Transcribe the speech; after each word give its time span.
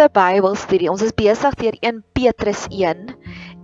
se 0.00 0.08
Bybelstudie. 0.08 0.88
Ons 0.88 1.02
is 1.04 1.12
besig 1.12 1.56
deur 1.60 1.74
1 1.84 1.98
Petrus 2.16 2.62
1 2.72 3.00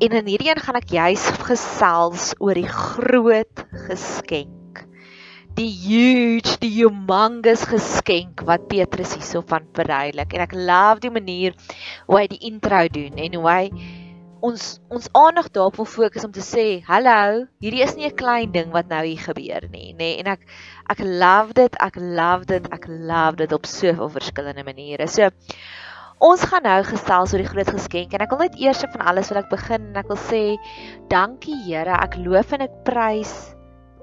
en 0.05 0.17
in 0.19 0.27
hierdie 0.29 0.51
een 0.51 0.59
gaan 0.61 0.77
ek 0.77 0.91
juis 0.93 1.23
gesels 1.47 2.35
oor 2.45 2.59
die 2.59 2.69
groot 2.69 3.63
geskenk. 3.87 4.83
Die 5.57 5.71
huge, 5.71 6.59
die 6.61 6.75
humongous 6.75 7.63
geskenk 7.71 8.45
wat 8.51 8.67
Petrus 8.69 9.15
hierso 9.17 9.41
van 9.49 9.65
verduidelik 9.79 10.35
en 10.37 10.45
ek 10.45 10.53
love 10.59 11.01
die 11.07 11.13
manier 11.15 11.57
hoe 12.05 12.19
hy 12.21 12.27
die 12.35 12.43
intro 12.51 12.83
doen 12.93 13.17
en 13.17 13.39
hoe 13.41 13.49
hy 13.49 13.63
ons 14.45 14.69
ons 14.93 15.09
aandag 15.17 15.49
daarop 15.57 15.81
wil 15.81 15.89
fokus 15.89 16.29
om 16.29 16.37
te 16.37 16.45
sê, 16.45 16.67
"Hallo, 16.85 17.47
hierdie 17.65 17.83
is 17.87 17.97
nie 17.97 18.11
'n 18.11 18.21
klein 18.21 18.53
ding 18.53 18.77
wat 18.77 18.93
nou 18.93 19.01
hier 19.07 19.25
gebeur 19.25 19.65
nie, 19.73 19.95
nê." 19.95 19.97
Nee, 19.97 20.19
en 20.21 20.27
ek 20.37 20.45
ek 20.91 21.01
love 21.01 21.57
dit, 21.57 21.81
ek 21.81 21.97
love 21.97 22.45
dit, 22.45 22.69
ek 22.71 22.85
love 22.89 23.37
dit 23.37 23.53
op 23.53 23.65
soveel 23.65 24.13
verskillende 24.21 24.65
maniere. 24.69 25.09
So 25.09 25.31
ons 26.19 26.45
gaan 26.49 26.65
nou 26.65 26.79
gesels 26.87 27.35
oor 27.35 27.43
die 27.43 27.51
groot 27.51 27.69
geskenk 27.69 28.15
en 28.15 28.25
ek 28.25 28.31
wil 28.33 28.45
net 28.47 28.57
eers 28.61 28.85
van 28.95 29.05
alles 29.13 29.29
wil 29.33 29.43
ek 29.43 29.51
begin 29.53 29.91
en 29.91 30.01
ek 30.01 30.09
wil 30.09 30.23
sê, 30.29 30.45
dankie 31.13 31.59
Here, 31.67 31.93
ek 32.01 32.17
loof 32.17 32.53
en 32.57 32.65
ek 32.65 32.83
prys 32.89 33.57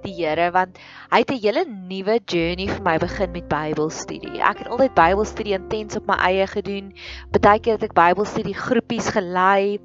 die 0.03 0.13
Here 0.17 0.49
want 0.53 0.77
hy 1.11 1.21
het 1.23 1.31
'n 1.31 1.41
hele 1.41 1.63
nuwe 1.65 2.19
journey 2.27 2.67
vir 2.67 2.83
my 2.83 2.97
begin 2.99 3.31
met 3.31 3.47
Bybelstudie. 3.49 4.41
Ek 4.41 4.59
het 4.59 4.67
altyd 4.67 4.93
Bybelstudie 4.95 5.55
intens 5.55 5.95
op 5.95 6.07
my 6.07 6.17
eie 6.29 6.47
gedoen. 6.47 6.93
Partykeer 7.31 7.79
het 7.79 7.83
ek 7.89 7.95
Bybelstudie 7.95 8.55
groepies 8.55 9.09
gelei. 9.15 9.79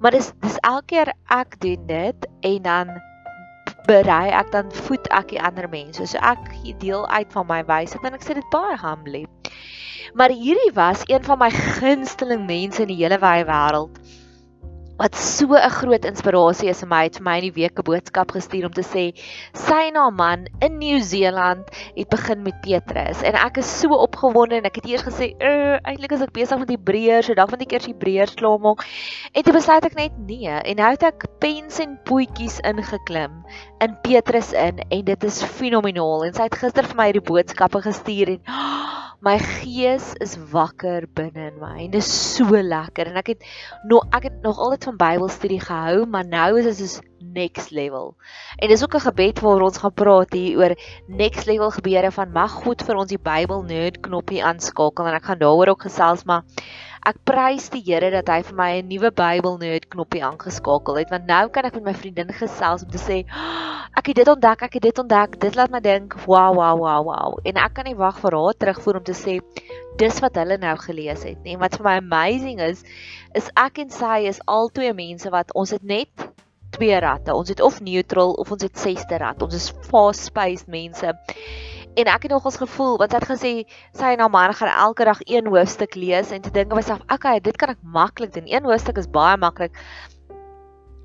Maar 0.00 0.10
dis 0.16 0.32
dis 0.40 0.58
elke 0.62 0.86
keer 0.86 1.12
ek 1.30 1.60
doen 1.60 1.86
dit 1.86 2.28
en 2.40 2.62
dan 2.62 2.88
berei 3.86 4.28
ek 4.30 4.52
dan 4.52 4.72
voed 4.72 5.06
ek 5.08 5.28
die 5.28 5.42
ander 5.42 5.68
mense. 5.68 6.06
So 6.06 6.18
ek 6.18 6.52
deel 6.80 7.08
uit 7.08 7.32
van 7.32 7.46
my 7.46 7.62
wysheid 7.64 8.04
en 8.04 8.14
ek 8.14 8.24
sê 8.24 8.34
dit 8.34 8.50
baie 8.50 8.76
humbly. 8.76 9.26
Maar 10.14 10.30
hierdie 10.30 10.72
was 10.74 11.04
een 11.06 11.24
van 11.24 11.38
my 11.38 11.50
gunsteling 11.50 12.46
mense 12.46 12.82
in 12.82 12.88
die 12.88 13.02
hele 13.02 13.18
wye 13.18 13.44
wêreld 13.48 14.00
wat 14.98 15.14
so 15.14 15.54
'n 15.54 15.70
groot 15.70 16.04
inspirasie 16.04 16.68
is 16.68 16.80
vir 16.82 16.88
my 16.90 17.02
het 17.04 17.18
vir 17.18 17.24
my 17.24 17.34
in 17.38 17.44
die 17.46 17.56
week 17.60 17.78
'n 17.78 17.86
boodskap 17.86 18.32
gestuur 18.34 18.64
om 18.66 18.72
te 18.74 18.82
sê 18.82 19.04
sy 19.54 19.90
na 19.94 20.10
man 20.10 20.48
in 20.60 20.78
Nieu-Seeland 20.78 21.70
het 21.94 22.08
begin 22.08 22.42
met 22.42 22.60
Petrus. 22.62 23.22
En 23.22 23.34
ek 23.34 23.58
is 23.62 23.80
so 23.80 23.94
opgewonde 23.94 24.56
en 24.56 24.64
ek 24.64 24.74
het 24.74 24.86
eers 24.86 25.06
gesê 25.06 25.34
uh, 25.38 25.78
eintlik 25.86 26.12
is 26.12 26.26
ek 26.26 26.32
besig 26.32 26.58
met 26.58 26.70
Hebreërs 26.74 27.26
so 27.26 27.34
dalk 27.34 27.50
moet 27.50 27.62
ek 27.62 27.72
eers 27.72 27.86
Hebreërs 27.86 28.34
klaarmaak. 28.34 28.82
En 29.32 29.42
toe 29.42 29.52
besluit 29.52 29.84
ek 29.84 29.94
net 29.94 30.18
nee. 30.26 30.50
En 30.50 30.76
nou 30.76 30.90
het 30.90 31.02
ek 31.02 31.26
pens 31.38 31.78
en 31.78 31.98
poetjies 32.02 32.58
ingeklim 32.60 33.44
in 33.78 33.96
Petrus 34.02 34.52
in 34.52 34.82
en 34.90 35.04
dit 35.04 35.24
is 35.24 35.42
fenomenaal. 35.42 36.24
En 36.24 36.34
sy 36.34 36.42
het 36.42 36.58
gister 36.58 36.84
vir 36.84 36.96
my 36.96 37.12
hierdie 37.12 37.28
boodskappe 37.30 37.82
gestuur 37.86 38.34
en 38.34 38.42
oh, 38.48 38.87
my 39.20 39.38
gees 39.42 40.12
is 40.22 40.36
wakker 40.52 41.06
binne 41.18 41.48
in 41.50 41.58
my 41.58 41.74
en 41.84 41.90
dit 41.90 42.02
is 42.02 42.10
so 42.36 42.62
lekker 42.62 43.10
en 43.10 43.18
ek 43.18 43.32
het 43.34 43.46
nog 43.90 44.06
ek 44.14 44.28
het 44.30 44.42
nog 44.42 44.58
altyd 44.62 44.84
van 44.90 45.00
Bybelstudie 45.00 45.60
gehou 45.60 46.06
maar 46.06 46.26
nou 46.26 46.50
is 46.60 46.68
dit 46.70 46.78
soos 46.78 47.00
next 47.18 47.70
level. 47.70 48.14
En 48.56 48.68
dis 48.68 48.82
ook 48.82 48.94
'n 48.94 49.00
gebed 49.00 49.40
waar 49.40 49.60
ons 49.60 49.78
gaan 49.78 49.92
praat 49.92 50.32
hier 50.32 50.58
oor 50.58 50.74
next 51.06 51.46
level 51.46 51.70
gebeure 51.70 52.10
van 52.12 52.32
mag 52.32 52.50
God 52.50 52.82
vir 52.82 52.96
ons 52.96 53.08
die 53.08 53.18
Bybel 53.18 53.62
nerd 53.62 54.00
knoppie 54.00 54.44
aanskakel 54.44 55.06
en 55.06 55.14
ek 55.14 55.24
gaan 55.24 55.38
daaroor 55.38 55.68
ook 55.68 55.82
gesels 55.82 56.24
maar 56.24 56.42
ek 57.06 57.20
prys 57.24 57.68
die 57.70 57.82
Here 57.84 58.10
dat 58.10 58.28
hy 58.28 58.42
vir 58.42 58.56
my 58.56 58.70
'n 58.78 58.88
nuwe 58.88 59.10
Bybel 59.10 59.58
nerd 59.58 59.88
knoppie 59.88 60.24
aangeskakel 60.24 60.98
het 60.98 61.10
want 61.10 61.26
nou 61.26 61.48
kan 61.48 61.64
ek 61.64 61.74
met 61.74 61.84
my 61.84 61.94
vriendin 61.94 62.32
gesels 62.32 62.82
om 62.82 62.90
te 62.90 62.98
sê 62.98 63.24
ek 63.98 64.10
het 64.12 64.16
dit 64.16 64.28
ontdek, 64.28 64.62
ek 64.62 64.74
het 64.78 64.82
dit 64.82 64.98
ontdek. 64.98 65.38
Dit 65.40 65.56
laat 65.58 65.70
my 65.70 65.80
dink, 65.80 66.14
wow, 66.26 66.54
wow, 66.54 66.78
wow, 66.78 67.02
wow. 67.04 67.38
En 67.44 67.58
ek 67.58 67.74
kan 67.74 67.84
nie 67.88 67.96
wag 67.98 68.18
vir 68.22 68.36
haar 68.36 68.54
terugvoer 68.54 69.00
om 69.00 69.04
te 69.04 69.16
sê 69.16 69.38
dis 69.98 70.20
wat 70.22 70.38
hulle 70.38 70.58
nou 70.58 70.76
gelees 70.76 71.24
het 71.26 71.40
nie. 71.42 71.56
Wat 71.58 71.76
vir 71.76 71.84
my 71.84 71.96
amazing 71.98 72.60
is, 72.62 72.84
is 73.34 73.50
ek 73.58 73.78
en 73.82 73.90
sy 73.90 74.28
is 74.30 74.40
al 74.46 74.70
twee 74.70 74.94
mense 74.94 75.30
wat 75.34 75.50
ons 75.58 75.74
het 75.74 75.82
net 75.82 76.28
twee 76.76 76.98
ratte. 77.00 77.34
Ons 77.34 77.50
het 77.50 77.60
of 77.64 77.80
neutral 77.80 78.36
of 78.38 78.52
ons 78.54 78.62
het 78.62 78.78
sesde 78.78 79.18
rat. 79.18 79.42
Ons 79.42 79.56
is 79.58 79.70
fast-paced 79.90 80.70
mense. 80.70 81.14
En 81.98 82.06
ek 82.06 82.28
het 82.28 82.30
nogals 82.30 82.60
gevoel 82.60 82.98
want 83.00 83.10
sy 83.10 83.18
het 83.18 83.28
gesê 83.28 83.52
sy 83.98 84.10
en 84.14 84.20
haar 84.22 84.30
man 84.30 84.52
gaan 84.54 84.70
elke 84.70 85.06
dag 85.08 85.18
een 85.26 85.48
hoofstuk 85.50 85.96
lees 85.98 86.30
en 86.30 86.42
te 86.44 86.52
dink 86.54 86.70
aan 86.70 86.78
myself, 86.78 87.00
okay, 87.10 87.40
dit 87.42 87.56
kan 87.58 87.72
ek 87.74 87.80
maklik 87.82 88.34
doen. 88.36 88.46
Een 88.46 88.68
hoofstuk 88.68 89.00
is 89.02 89.08
baie 89.10 89.36
maklik. 89.36 89.74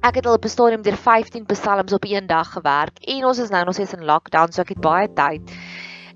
Ek 0.06 0.20
het 0.20 0.28
al 0.28 0.38
op 0.38 0.46
'n 0.46 0.54
stadium 0.54 0.84
deur 0.86 0.98
15 0.98 1.46
psalms 1.50 1.94
op 1.94 2.06
een 2.06 2.28
dag 2.28 2.52
gewerk 2.54 3.00
en 3.02 3.26
ons 3.26 3.40
is 3.40 3.50
nou 3.50 3.64
nog 3.66 3.74
steeds 3.74 3.94
in 3.94 4.06
lockdown, 4.06 4.52
so 4.52 4.62
ek 4.62 4.76
het 4.76 4.82
baie 4.82 5.08
tyd. 5.14 5.42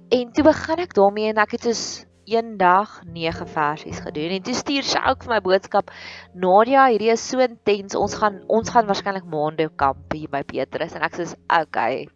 En 0.10 0.32
toe 0.32 0.44
begin 0.44 0.80
ek 0.80 0.94
daarmee 0.94 1.30
en 1.30 1.38
ek 1.38 1.52
het 1.52 1.64
soos 1.64 2.06
eendag 2.26 3.02
9 3.06 3.48
versies 3.48 4.00
gedoen 4.00 4.30
en 4.30 4.44
toe 4.44 4.54
stuur 4.54 4.84
sy 4.84 5.00
ook 5.09 5.24
vir 5.24 5.34
my 5.34 5.40
boodskap 5.42 5.92
Nadia 6.34 6.88
hierdie 6.92 7.12
is 7.12 7.24
so 7.30 7.40
intens 7.40 7.96
ons 7.96 8.14
gaan 8.20 8.44
ons 8.48 8.70
gaan 8.70 8.86
waarskynlik 8.86 9.26
maande 9.32 9.70
kamp 9.76 10.14
hier 10.14 10.30
by 10.30 10.44
Petrus 10.44 10.94
en 10.94 11.02
ek 11.08 11.16
sê 11.16 11.28
okay 11.62 12.08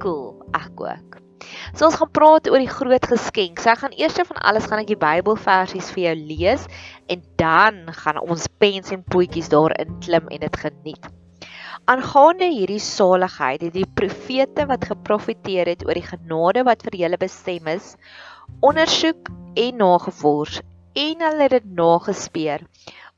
cool 0.00 0.34
ek 0.56 0.80
ook 0.80 1.24
So 1.74 1.88
ons 1.88 1.98
gaan 2.00 2.12
praat 2.14 2.48
oor 2.50 2.62
die 2.62 2.70
groot 2.70 3.06
geskenk. 3.10 3.60
So 3.60 3.72
ek 3.72 3.82
gaan 3.82 3.96
eers 3.98 4.16
van 4.28 4.40
alles 4.48 4.68
gaan 4.70 4.82
ek 4.82 4.90
die 4.92 5.00
Bybelversies 5.00 5.90
vir 5.94 6.04
jou 6.06 6.14
lees 6.30 6.64
en 7.12 7.24
dan 7.40 7.82
gaan 7.98 8.20
ons 8.22 8.48
pens 8.62 8.94
en 8.94 9.04
poetjies 9.14 9.50
daarin 9.52 9.98
klim 10.04 10.30
en 10.32 10.44
dit 10.46 10.60
geniet. 10.64 11.08
Aangaande 11.90 12.48
hierdie 12.48 12.80
saligheid 12.80 13.66
het 13.66 13.74
die 13.74 13.88
profete 13.98 14.64
wat 14.70 14.86
geprofeteer 14.88 15.68
het 15.74 15.84
oor 15.84 15.98
die 15.98 16.06
genade 16.06 16.64
wat 16.64 16.84
vir 16.86 16.96
julle 17.02 17.20
bestem 17.20 17.68
is, 17.74 17.92
ondersoek 18.64 19.28
en 19.60 19.82
nagevors 19.82 20.62
en 20.94 21.26
hulle 21.26 21.48
het 21.48 21.58
dit 21.58 21.68
nagespeur 21.76 22.64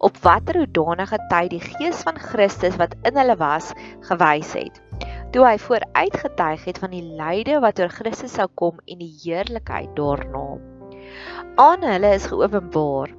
op 0.07 0.19
watter 0.25 0.59
hoedanige 0.65 1.21
tyd 1.31 1.53
die 1.55 1.63
gees 1.63 2.03
van 2.09 2.19
Christus 2.21 2.81
wat 2.81 2.97
in 3.09 3.17
hulle 3.21 3.37
was 3.41 3.71
gewys 4.09 4.53
het 4.57 4.86
toe 5.35 5.45
hy 5.47 5.57
vooruitgetuig 5.59 6.65
het 6.69 6.79
van 6.83 6.93
die 6.95 7.05
lyde 7.19 7.61
wat 7.65 7.81
oor 7.83 7.93
Christus 7.93 8.37
sou 8.39 8.47
kom 8.55 8.79
en 8.87 9.01
die 9.03 9.13
heerlikheid 9.25 9.95
daarna. 9.99 10.47
Aan 11.61 11.87
hulle 11.87 12.13
is 12.15 12.29
geopenbaar 12.31 13.15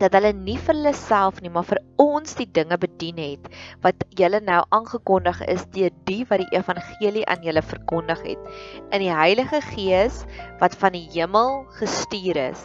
dat 0.00 0.14
hulle 0.16 0.32
nie 0.32 0.56
vir 0.56 0.72
hulle 0.72 0.92
self 0.96 1.40
nie 1.44 1.52
maar 1.52 1.66
vir 1.68 1.82
ons 2.00 2.32
die 2.38 2.48
dinge 2.58 2.78
bedien 2.80 3.18
het 3.20 3.48
wat 3.84 4.04
julle 4.16 4.40
nou 4.44 4.62
aangekondig 4.72 5.42
is 5.52 5.66
deur 5.74 5.92
die 6.08 6.22
wat 6.30 6.40
die 6.40 6.56
evangelie 6.56 7.26
aan 7.28 7.44
julle 7.44 7.62
verkondig 7.64 8.22
het. 8.24 8.46
In 8.90 9.04
die 9.04 9.12
Heilige 9.12 9.60
Gees 9.72 10.24
wat 10.62 10.76
van 10.80 10.96
die 10.96 11.06
hemel 11.12 11.64
gestuur 11.80 12.40
is. 12.50 12.62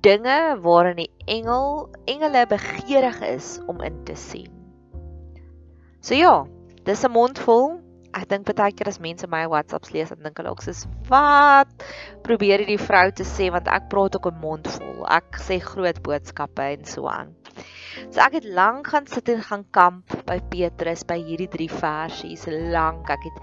Dinge 0.00 0.56
waarin 0.64 0.96
die 1.02 1.10
engel 1.28 1.90
engele 2.08 2.46
begeerig 2.48 3.20
is 3.28 3.58
om 3.68 3.82
in 3.84 4.00
te 4.08 4.16
sien. 4.16 4.48
So 6.00 6.16
ja, 6.16 6.46
dis 6.84 7.04
'n 7.04 7.12
mond 7.12 7.38
vol 7.38 7.80
ek 8.14 8.28
dink 8.30 8.48
baie 8.50 8.72
keer 8.74 8.88
as 8.90 8.98
mense 9.02 9.26
my 9.30 9.44
WhatsApps 9.46 9.92
lees 9.94 10.10
dan 10.12 10.24
dink 10.26 10.40
hulle 10.40 10.50
ook 10.50 10.64
soos 10.64 10.86
wat 11.10 11.84
probeer 12.26 12.64
hierdie 12.64 12.80
vrou 12.80 13.06
te 13.14 13.26
sê 13.26 13.50
want 13.54 13.70
ek 13.70 13.88
praat 13.92 14.16
ook 14.18 14.26
'n 14.30 14.40
mond 14.42 14.66
vol. 14.78 15.04
Ek 15.18 15.38
sê 15.46 15.60
groot 15.62 16.02
boodskappe 16.02 16.66
en 16.74 16.84
so 16.84 17.06
aan. 17.08 17.34
So 18.10 18.20
ek 18.24 18.38
het 18.38 18.44
lank 18.44 18.90
gaan 18.92 19.06
sit 19.06 19.28
en 19.28 19.42
gaan 19.42 19.64
kamp 19.70 20.14
by 20.26 20.38
Petrus 20.52 21.02
by 21.06 21.18
hierdie 21.22 21.50
drie 21.50 21.68
versies 21.68 22.46
lank. 22.48 23.10
Ek 23.10 23.22
het 23.28 23.38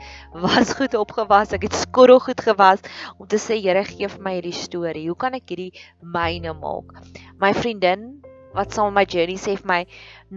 was 0.45 0.73
goed 0.79 0.95
opgewas, 0.95 1.53
ek 1.53 1.67
het 1.67 1.75
skorrel 1.75 2.19
goed 2.19 2.41
gewas 2.41 2.83
om 3.17 3.27
te 3.27 3.37
sê 3.37 3.59
Here 3.61 3.83
gee 3.83 4.07
vir 4.07 4.23
my 4.23 4.37
hierdie 4.37 4.55
storie. 4.55 5.07
Hoe 5.07 5.15
kan 5.15 5.33
ek 5.33 5.49
hierdie 5.49 5.73
myne 6.01 6.53
maak? 6.53 6.95
My 7.39 7.53
vriendin 7.53 8.21
wat 8.57 8.73
saam 8.73 8.89
met 8.93 8.97
my 8.99 9.05
journey 9.13 9.37
sê 9.37 9.55
vir 9.59 9.69
my 9.69 9.79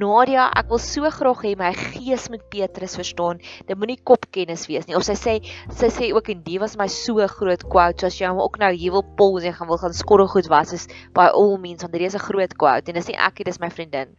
Nadia, 0.03 0.47
ek 0.61 0.69
wil 0.71 0.83
so 0.85 1.11
graag 1.11 1.43
hê 1.47 1.55
my 1.59 1.73
gees 1.75 2.29
moet 2.31 2.45
Petrus 2.53 2.95
verstaan. 3.01 3.41
Dit 3.67 3.81
moenie 3.81 3.99
kopkennis 4.11 4.69
wees 4.71 4.87
nie. 4.87 4.97
Of 4.99 5.09
sy 5.09 5.17
sê 5.19 5.37
sy 5.81 5.91
sê 5.97 6.13
ook 6.15 6.31
en 6.35 6.45
die 6.47 6.61
was 6.63 6.77
my 6.79 6.87
so 6.93 7.27
groot 7.35 7.67
quote. 7.67 8.01
So 8.01 8.13
as 8.13 8.21
jy 8.21 8.31
hom 8.31 8.43
ook 8.45 8.61
nou 8.63 8.71
hier 8.77 8.95
wil 8.95 9.07
pol 9.19 9.41
en 9.41 9.57
gaan 9.57 9.71
wil 9.73 9.83
gaan 9.83 9.97
skorrel 9.97 10.31
goed 10.31 10.51
was 10.53 10.75
is 10.77 10.89
by 11.17 11.31
all 11.35 11.57
means 11.59 11.83
want 11.83 11.97
dit 11.97 12.07
is 12.07 12.15
'n 12.15 12.29
groot 12.31 12.57
quote 12.57 12.89
en 12.89 13.01
dis 13.01 13.09
nie 13.09 13.19
ek 13.19 13.39
nie, 13.39 13.51
dis 13.51 13.61
my 13.61 13.71
vriendin. 13.71 14.17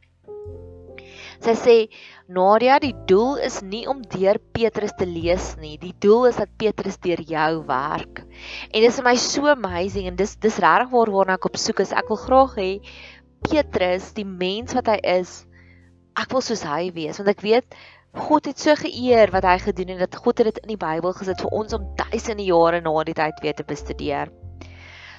Sy 1.41 1.53
sê 1.57 1.75
Nadia, 2.29 2.75
die 2.79 2.93
doel 3.09 3.39
is 3.41 3.63
nie 3.65 3.87
om 3.89 4.03
deur 4.13 4.37
Petrus 4.53 4.93
te 4.97 5.07
lees 5.09 5.55
nie. 5.57 5.73
Die 5.81 5.95
doel 5.97 6.27
is 6.29 6.37
dat 6.37 6.51
Petrus 6.61 6.99
deur 7.01 7.23
jou 7.25 7.63
werk. 7.65 8.21
En 8.69 8.77
dit 8.77 8.89
is 8.91 8.99
vir 8.99 9.07
my 9.07 9.15
so 9.17 9.49
amazing 9.49 10.05
en 10.11 10.19
dis 10.19 10.35
dis 10.37 10.59
regtig 10.61 10.91
waar 10.93 11.11
waarna 11.15 11.39
ek 11.39 11.49
op 11.49 11.57
soek 11.57 11.81
is. 11.81 11.95
Ek 11.97 12.13
wil 12.13 12.21
graag 12.21 12.53
hê 12.61 12.69
Petrus, 13.45 14.11
die 14.13 14.25
mens 14.27 14.75
wat 14.77 14.87
hy 14.87 14.99
is, 15.19 15.41
ek 16.19 16.31
wil 16.33 16.43
soos 16.43 16.63
hy 16.67 16.91
wees 16.95 17.19
want 17.21 17.31
ek 17.31 17.43
weet 17.45 17.75
God 18.11 18.49
het 18.49 18.59
so 18.59 18.75
geëer 18.75 19.31
wat 19.31 19.45
hy 19.47 19.55
gedoen 19.63 19.93
het 19.93 20.01
dat 20.03 20.17
God 20.19 20.41
het 20.41 20.49
dit 20.49 20.57
in 20.65 20.73
die 20.73 20.79
Bybel 20.79 21.13
gesit 21.15 21.39
vir 21.39 21.53
ons 21.55 21.75
om 21.77 21.85
duisende 21.95 22.43
jare 22.43 22.81
na 22.83 22.91
die 23.07 23.15
tyd 23.15 23.39
weer 23.43 23.55
te 23.55 23.63
bestudeer. 23.63 24.31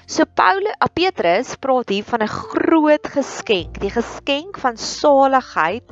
So 0.05 0.27
Paulus, 0.27 0.75
a 0.83 0.89
Petrus 0.91 1.55
praat 1.63 1.89
hier 1.89 2.05
van 2.05 2.21
'n 2.21 2.29
groot 2.29 3.07
geskenk, 3.07 3.79
die 3.79 3.89
geskenk 3.89 4.59
van 4.59 4.77
saligheid 4.77 5.89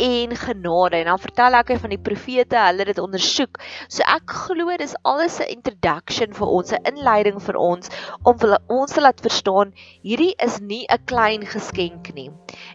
en 0.00 0.36
genade 0.36 0.96
en 1.00 1.10
dan 1.10 1.20
vertel 1.20 1.56
ek 1.58 1.72
van 1.82 1.92
die 1.92 2.00
profete, 2.00 2.56
hulle 2.56 2.84
het 2.84 2.90
dit 2.92 3.02
ondersoek. 3.02 3.60
So 3.88 4.04
ek 4.08 4.32
glo 4.46 4.76
dis 4.80 4.96
alles 5.04 5.40
'n 5.40 5.50
introduction 5.56 6.32
vir 6.32 6.48
ons, 6.58 6.72
'n 6.72 6.84
inleiding 6.92 7.40
vir 7.40 7.56
ons 7.56 7.90
om 8.24 8.38
vir 8.38 8.58
ons 8.68 8.92
te 8.92 9.00
laat 9.00 9.20
verstaan 9.20 9.74
hierdie 10.02 10.34
is 10.38 10.60
nie 10.60 10.86
'n 10.88 11.04
klein 11.04 11.44
geskenk 11.44 12.14
nie. 12.14 12.30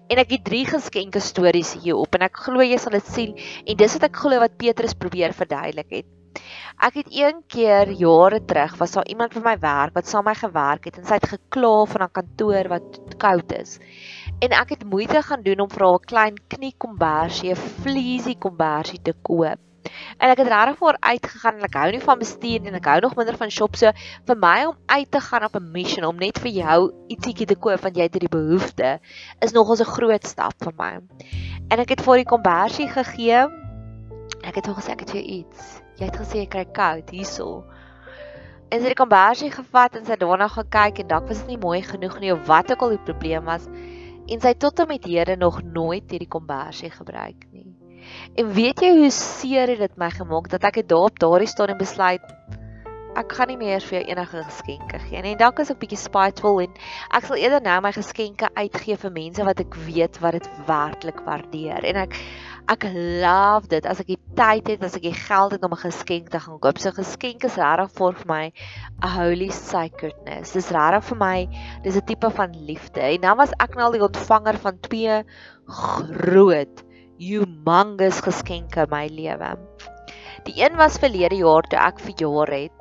En 0.09 0.17
ek 0.17 0.31
het 0.31 0.45
drie 0.45 0.65
geskenke 0.65 1.19
stories 1.19 1.73
hier 1.83 1.95
op 1.95 2.15
en 2.15 2.21
ek 2.21 2.37
glo 2.45 2.61
jy 2.61 2.77
sal 2.77 2.91
dit 2.91 3.07
sien 3.07 3.33
en 3.65 3.77
dis 3.77 3.93
wat 3.93 4.03
ek 4.03 4.15
glo 4.15 4.39
wat 4.39 4.57
Petrus 4.57 4.93
probeer 4.93 5.33
verduidelik 5.33 5.89
het. 5.89 6.05
Ek 6.83 6.97
het 6.99 7.07
een 7.09 7.43
keer 7.47 7.89
jare 7.95 8.41
terug 8.45 8.75
was 8.77 8.91
daar 8.91 9.07
iemand 9.07 9.33
vir 9.33 9.43
my 9.45 9.55
werk 9.59 9.93
wat 9.95 10.07
saam 10.07 10.25
met 10.25 10.35
my 10.35 10.47
gewerk 10.47 10.85
het 10.85 10.97
en 10.99 11.05
sy 11.07 11.19
het 11.19 11.29
gekla 11.31 11.85
van 11.93 12.03
'n 12.03 12.11
kantoor 12.11 12.67
wat 12.73 12.99
koud 13.17 13.51
is 13.55 13.79
en 14.39 14.51
ek 14.51 14.69
het 14.75 14.83
moeite 14.83 15.21
gaan 15.21 15.43
doen 15.45 15.59
om 15.63 15.69
vir 15.69 15.85
haar 15.85 15.99
'n 15.99 16.09
klein 16.11 16.35
kniekombersie, 16.47 17.51
'n 17.51 17.55
fleesie 17.55 18.37
kombersie 18.37 19.01
te 19.01 19.13
koop. 19.21 19.59
En 20.17 20.29
ek 20.29 20.37
het 20.37 20.47
regtig 20.47 20.77
voor 20.77 20.97
uitgegaan 20.99 21.55
en 21.55 21.63
ek 21.63 21.73
hou 21.73 21.91
nie 21.91 22.01
van 22.01 22.19
bestuur 22.19 22.65
en 22.65 22.73
ek 22.73 22.85
hou 22.85 22.99
nog 22.99 23.15
minder 23.15 23.37
van 23.37 23.51
shop 23.51 23.75
so 23.75 23.91
vir 24.27 24.37
my 24.37 24.65
om 24.65 24.77
uit 24.85 25.11
te 25.11 25.19
gaan 25.19 25.43
op 25.43 25.55
'n 25.55 25.71
mission 25.71 26.05
om 26.05 26.17
net 26.17 26.39
vir 26.39 26.51
jou 26.51 26.79
ietsiekie 27.07 27.45
te 27.45 27.55
koop 27.55 27.81
want 27.81 27.95
jy 27.95 28.07
het 28.07 28.13
hierdie 28.13 28.37
behoefte 28.37 28.99
is 29.39 29.51
nogals 29.51 29.81
'n 29.81 29.93
groot 29.95 30.27
stap 30.27 30.53
vir 30.59 30.73
my. 30.77 30.99
En 31.69 31.79
ek 31.79 31.89
het 31.89 32.01
vir 32.01 32.15
die 32.15 32.31
kombersie 32.33 32.87
gegee. 32.87 33.47
Ek 34.43 34.55
het 34.55 34.65
hom 34.65 34.75
gesê 34.75 34.91
ek 34.91 34.99
het 34.99 35.11
vir 35.11 35.21
jou 35.21 35.29
iets. 35.39 35.81
Jy 35.97 36.05
het 36.05 36.17
gesê 36.17 36.35
jy 36.37 36.47
kry 36.47 36.65
koud 36.65 37.09
hierso. 37.09 37.63
En 38.69 38.79
sy 38.79 38.87
het 38.87 38.97
die 38.97 39.03
kombersie 39.03 39.51
gevat 39.51 39.95
en 39.95 40.05
sy 40.05 40.15
daarna 40.15 40.47
gekyk 40.47 40.99
en 40.99 41.07
dalk 41.07 41.27
was 41.27 41.37
dit 41.37 41.47
nie 41.47 41.57
mooi 41.57 41.81
genoeg 41.81 42.19
nie 42.19 42.33
of 42.33 42.47
wat 42.47 42.71
ook 42.71 42.81
al 42.81 42.89
die 42.89 43.05
probleem 43.05 43.45
was 43.45 43.67
en 44.27 44.41
sy 44.41 44.53
tot 44.57 44.79
en 44.79 44.89
met 44.89 45.05
hede 45.05 45.35
nog 45.37 45.61
nooit 45.63 46.09
hierdie 46.09 46.31
kombersie 46.31 46.91
gebruik 46.93 47.47
nie. 47.51 47.67
En 48.37 48.51
weet 48.53 48.81
jy 48.81 48.91
hoe 48.99 49.11
seer 49.13 49.75
dit 49.77 49.97
my 49.97 50.11
gemaak 50.13 50.49
dat 50.53 50.63
ek 50.69 50.81
dit 50.81 50.89
daar 50.89 51.09
op 51.09 51.19
daardie 51.19 51.49
stadium 51.49 51.81
besluit 51.81 52.25
ek 53.15 53.31
gaan 53.37 53.47
nie 53.51 53.59
meer 53.59 53.83
vir 53.83 53.95
jou 53.99 54.03
enige 54.11 54.41
geskenke 54.43 54.99
gee 55.07 55.21
nie. 55.23 55.33
En 55.35 55.39
dalk 55.39 55.61
is 55.63 55.71
ek 55.71 55.79
bietjie 55.79 55.99
spiteful 55.99 56.59
en 56.65 56.73
ek 57.15 57.27
sal 57.29 57.39
eerder 57.39 57.63
nou 57.63 57.77
my 57.85 57.91
geskenke 57.95 58.49
uitgee 58.59 58.97
vir 58.99 59.13
mense 59.15 59.45
wat 59.47 59.61
ek 59.63 59.77
weet 59.87 60.19
wat 60.23 60.35
dit 60.39 60.49
werklik 60.67 61.21
waardeer. 61.27 61.87
En 61.87 62.01
ek 62.03 62.17
ek 62.71 62.85
love 63.21 63.69
dit 63.69 63.85
as 63.85 63.99
ek 64.01 64.09
die 64.09 64.19
tyd 64.37 64.69
het, 64.71 64.83
as 64.85 64.95
ek 64.97 65.05
die 65.05 65.17
geld 65.17 65.53
het 65.55 65.63
om 65.65 65.73
'n 65.75 65.83
geskenk 65.85 66.29
te 66.33 66.39
gaan 66.39 66.59
koop. 66.59 66.79
So 66.79 66.91
geskenke 66.91 67.45
is 67.45 67.57
regtig 67.61 67.91
vir 67.97 68.15
my 68.25 68.45
'n 69.03 69.11
holy 69.17 69.49
sacredness. 69.49 70.53
Dis 70.53 70.71
regtig 70.71 71.03
vir 71.09 71.17
my, 71.17 71.37
dis 71.83 71.95
'n 71.95 72.05
tipe 72.05 72.29
van 72.29 72.51
liefde. 72.65 73.01
En 73.01 73.21
nou 73.21 73.35
was 73.35 73.53
ek 73.59 73.75
nou 73.75 73.85
al 73.85 73.97
die 73.97 74.07
ontvanger 74.09 74.57
van 74.57 74.79
twee 74.79 75.23
groot 75.67 76.83
humongous 77.17 78.21
geskenke 78.21 78.81
in 78.81 78.89
my 78.89 79.07
lewe. 79.07 79.57
Die 80.45 80.61
een 80.61 80.75
was 80.75 80.97
verlede 80.97 81.35
jaar 81.35 81.63
toe 81.63 81.79
ek 81.79 81.99
verjaar 81.99 82.51
het 82.51 82.74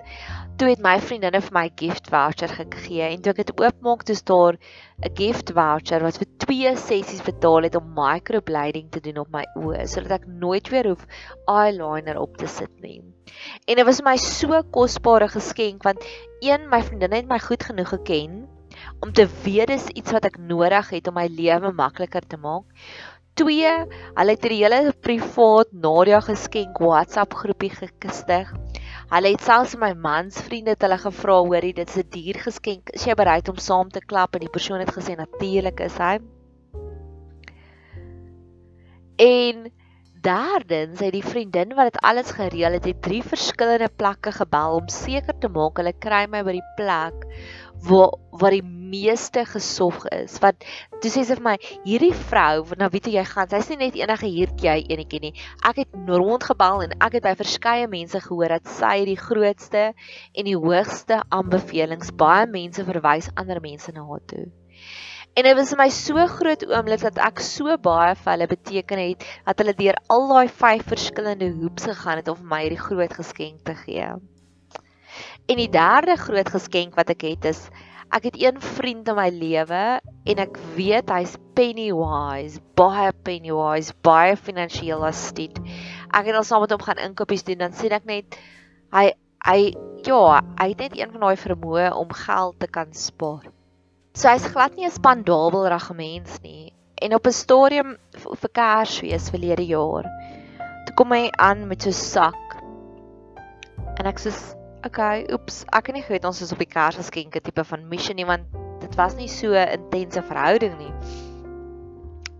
toe 0.54 0.68
het 0.70 0.82
my 0.82 0.92
vriendinne 1.02 1.40
vir 1.42 1.54
my 1.54 1.64
gift 1.80 2.08
voucher 2.12 2.52
gegee 2.54 3.06
en 3.08 3.22
toe 3.22 3.32
ek 3.32 3.40
dit 3.40 3.48
oopmaak 3.58 4.04
toe 4.06 4.14
daar 4.30 4.58
'n 5.02 5.10
gift 5.18 5.50
voucher 5.56 6.04
wat 6.06 6.18
vir 6.20 6.28
2 6.44 6.74
sessies 6.82 7.24
betaal 7.26 7.66
het 7.66 7.74
om 7.74 7.88
microblading 7.96 8.86
te 8.90 9.00
doen 9.06 9.18
op 9.22 9.32
my 9.34 9.42
oë 9.58 9.88
sodat 9.90 10.20
ek 10.20 10.28
nooit 10.44 10.70
weer 10.70 10.86
hoef 10.92 11.02
eyeliner 11.50 12.20
op 12.20 12.36
te 12.36 12.46
sit 12.46 12.70
nie. 12.86 13.02
En 13.66 13.74
dit 13.82 13.86
was 13.86 14.02
my 14.06 14.16
so 14.16 14.62
kosbare 14.70 15.28
geskenk 15.28 15.82
want 15.82 16.06
een 16.40 16.70
my 16.70 16.82
vriendinne 16.82 17.16
het 17.16 17.28
my 17.28 17.40
goed 17.48 17.62
genoeg 17.62 17.88
geken 17.88 18.46
om 19.00 19.12
te 19.12 19.26
weet 19.42 19.74
dis 19.74 19.90
iets 19.98 20.12
wat 20.12 20.24
ek 20.24 20.38
nodig 20.38 20.90
het 20.90 21.08
om 21.08 21.18
my 21.18 21.26
lewe 21.26 21.72
makliker 21.72 22.22
te 22.22 22.38
maak. 22.38 22.64
2 23.34 23.74
hulle 24.14 24.30
het 24.30 24.44
'n 24.46 24.54
hele 24.54 24.92
privaat 25.00 25.72
Nadia 25.72 26.20
geskenk 26.20 26.78
WhatsApp 26.78 27.34
groepie 27.34 27.72
gestig 27.98 28.54
Hulle 29.14 29.30
het 29.30 29.44
selfs 29.46 29.76
my 29.78 29.92
mans 29.94 30.40
vriende 30.42 30.72
het 30.72 30.82
hulle 30.82 30.96
gevra 30.98 31.34
hoorie 31.46 31.74
dit 31.76 31.88
is 31.88 31.98
'n 32.02 32.08
duur 32.10 32.38
geskenk. 32.46 32.90
Is 32.98 33.04
jy 33.06 33.14
bereid 33.14 33.48
om 33.48 33.58
saam 33.62 33.88
te 33.88 34.00
klap? 34.00 34.34
En 34.34 34.40
die 34.40 34.50
persoon 34.50 34.80
het 34.80 34.90
gesê 34.90 35.14
natuurlik 35.14 35.80
is 35.80 35.98
hy. 36.02 36.18
En 39.16 39.70
derdens 40.20 40.98
het 40.98 41.12
die 41.12 41.22
vriendin 41.22 41.76
wat 41.76 41.92
dit 41.92 42.02
alles 42.02 42.30
gereël 42.30 42.72
het, 42.72 42.84
het 42.84 43.02
drie 43.02 43.22
verskillende 43.22 43.88
plekke 43.88 44.32
gebel 44.32 44.80
om 44.80 44.88
seker 44.88 45.38
te 45.38 45.48
maak 45.48 45.76
hulle 45.76 45.92
kry 45.92 46.26
my 46.26 46.42
by 46.42 46.56
die 46.58 46.70
plek 46.76 47.26
waar 47.82 48.14
waar 48.34 48.50
die 48.50 48.64
meeste 48.64 49.44
gesog 49.46 50.06
is. 50.10 50.38
Wat 50.42 50.64
toe 51.02 51.10
sê 51.10 51.22
sy 51.22 51.36
vir 51.36 51.42
my, 51.44 51.54
hierdie 51.84 52.12
vrou, 52.30 52.64
nou 52.78 52.88
weet 52.90 53.06
jy 53.12 53.22
gaan, 53.28 53.50
sy's 53.50 53.70
nie 53.70 53.78
net 53.84 53.98
enige 54.00 54.30
hiertjie 54.30 54.88
enetjie 54.90 55.20
nie. 55.22 55.32
Ek 55.66 55.84
het 55.84 55.94
rondgebel 56.08 56.84
en 56.86 56.96
ek 56.98 57.18
het 57.18 57.28
by 57.28 57.34
verskeie 57.38 57.86
mense 57.90 58.20
gehoor 58.26 58.56
dat 58.56 58.70
sy 58.80 58.96
die 59.06 59.18
grootste 59.20 59.86
en 60.34 60.50
die 60.50 60.58
hoogste 60.58 61.22
aanbevelings 61.30 62.14
baie 62.18 62.46
mense 62.50 62.86
verwys 62.86 63.30
ander 63.38 63.62
mense 63.62 63.94
na 63.94 64.06
haar 64.10 64.22
toe. 64.30 64.48
En 65.34 65.42
dit 65.42 65.56
was 65.58 65.72
vir 65.74 65.80
my 65.80 65.88
so 65.90 66.26
groot 66.30 66.60
oomblik 66.68 67.02
dat 67.02 67.16
ek 67.30 67.40
so 67.42 67.74
baie 67.82 68.12
vir 68.18 68.32
hulle 68.32 68.46
beteken 68.50 69.00
het 69.02 69.24
dat 69.46 69.62
hulle 69.62 69.74
deur 69.78 69.98
al 70.14 70.28
daai 70.30 70.52
vyf 70.62 70.86
verskillende 70.92 71.50
hoeps 71.56 71.88
gegaan 71.90 72.22
het 72.22 72.30
om 72.30 72.38
vir 72.38 72.52
my 72.52 72.62
hierdie 72.66 72.84
groot 72.84 73.18
geskenk 73.18 73.64
te 73.66 73.74
gee. 73.82 74.12
En 75.46 75.60
die 75.60 75.68
derde 75.68 76.16
groot 76.16 76.48
geskenk 76.48 76.94
wat 76.96 77.10
ek 77.12 77.26
het 77.26 77.50
is 77.52 77.66
ek 78.14 78.28
het 78.30 78.36
een 78.38 78.60
vriend 78.62 79.08
in 79.10 79.16
my 79.18 79.26
lewe 79.34 79.82
en 80.00 80.40
ek 80.40 80.56
weet 80.76 81.10
hy's 81.10 81.34
pennywise, 81.58 82.60
baie 82.78 83.10
pennywise, 83.26 83.92
baie 84.06 84.36
finansiëel 84.38 85.02
astute. 85.08 85.60
Ek 86.14 86.30
het 86.30 86.38
al 86.38 86.46
saam 86.46 86.62
met 86.64 86.72
hom 86.72 86.84
gaan 86.84 87.02
inkopies 87.02 87.44
doen 87.44 87.60
dan 87.64 87.76
sien 87.76 87.92
ek 87.96 88.06
net 88.08 88.38
hy 88.94 89.10
hy 89.44 89.58
ja, 90.06 90.40
hy 90.60 90.68
het 90.70 90.80
net 90.86 90.96
een 90.96 91.12
van 91.12 91.26
daai 91.26 91.36
vermoë 91.36 91.90
om 91.98 92.16
geld 92.16 92.56
te 92.62 92.70
kan 92.70 92.96
spaar. 92.96 93.44
So 94.16 94.30
hy's 94.30 94.48
glad 94.48 94.76
nie 94.78 94.86
'n 94.86 94.94
spandabelrige 94.94 95.94
mens 95.94 96.40
nie. 96.40 96.72
En 97.02 97.14
op 97.14 97.26
'n 97.26 97.32
stadium 97.32 97.96
vir 98.16 98.50
Kersfees 98.52 99.28
verlede 99.28 99.66
jaar, 99.66 100.08
toe 100.86 100.94
kom 100.96 101.12
hy 101.12 101.28
aan 101.36 101.68
met 101.68 101.82
so 101.82 101.88
'n 101.88 101.92
sak. 101.92 102.56
En 103.98 104.06
ek 104.06 104.18
sê 104.18 104.32
okay, 104.84 105.24
oeps, 105.32 105.62
ek 105.72 105.88
het 105.88 105.96
nie 105.96 106.04
geweet 106.04 106.26
ons 106.28 106.42
is 106.44 106.52
op 106.52 106.60
die 106.60 106.68
Kersgeskenke 106.68 107.40
tipe 107.44 107.64
van 107.64 107.86
mission 107.88 108.18
nie 108.18 108.26
want 108.28 108.48
dit 108.82 108.96
was 109.00 109.16
nie 109.16 109.28
so 109.32 109.56
intense 109.56 110.22
verhouding 110.28 110.74
nie. 110.78 110.92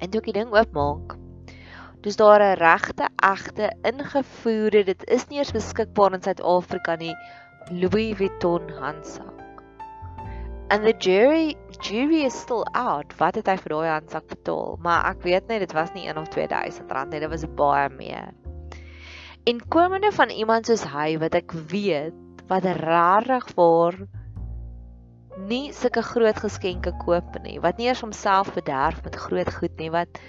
En 0.04 0.10
toe 0.10 0.20
ek 0.20 0.28
die 0.28 0.36
ding 0.36 0.52
oopmaak, 0.52 1.16
dis 2.04 2.18
daar 2.20 2.42
'n 2.44 2.58
regte, 2.60 3.08
egte, 3.24 3.70
ingevoerde, 3.82 4.84
dit 4.84 5.04
is 5.08 5.28
nie 5.30 5.38
eers 5.38 5.52
beskikbaar 5.56 6.14
in 6.14 6.22
Suid-Afrika 6.22 6.96
nie, 6.96 7.14
Louis 7.70 8.12
Vuitton 8.16 8.68
handsak. 8.80 9.32
And 10.68 10.84
the 10.84 10.92
jury 10.92 11.56
jury 11.80 12.24
is 12.24 12.34
still 12.34 12.64
out. 12.74 13.12
Wat 13.18 13.34
het 13.34 13.46
hy 13.46 13.56
vir 13.56 13.74
daai 13.74 13.88
handsak 13.88 14.26
betaal? 14.28 14.78
Maar 14.80 15.10
ek 15.12 15.22
weet 15.22 15.48
net 15.48 15.60
dit 15.60 15.72
was 15.72 15.92
nie 15.94 16.08
1 16.08 16.18
of 16.18 16.28
2000 16.28 16.92
rand 16.92 17.10
nie, 17.10 17.20
dit 17.20 17.30
was 17.30 17.44
baie 17.56 17.88
meer. 17.88 18.32
En 19.44 19.60
komende 19.68 20.12
van 20.12 20.30
iemand 20.30 20.66
soos 20.66 20.84
hy 20.84 21.18
wat 21.18 21.34
ek 21.34 21.52
weet 21.52 22.23
wat 22.48 22.66
rarig 22.78 23.46
vir 23.56 23.98
nie 25.48 25.72
sulke 25.74 26.02
groot 26.06 26.38
geskenke 26.38 26.92
koop 27.02 27.38
nie, 27.42 27.58
wat 27.62 27.78
nie 27.78 27.88
eers 27.88 28.04
homself 28.04 28.52
bederf 28.54 29.02
met 29.04 29.18
groot 29.18 29.50
goed 29.54 29.74
nie, 29.80 29.90
wat 29.90 30.20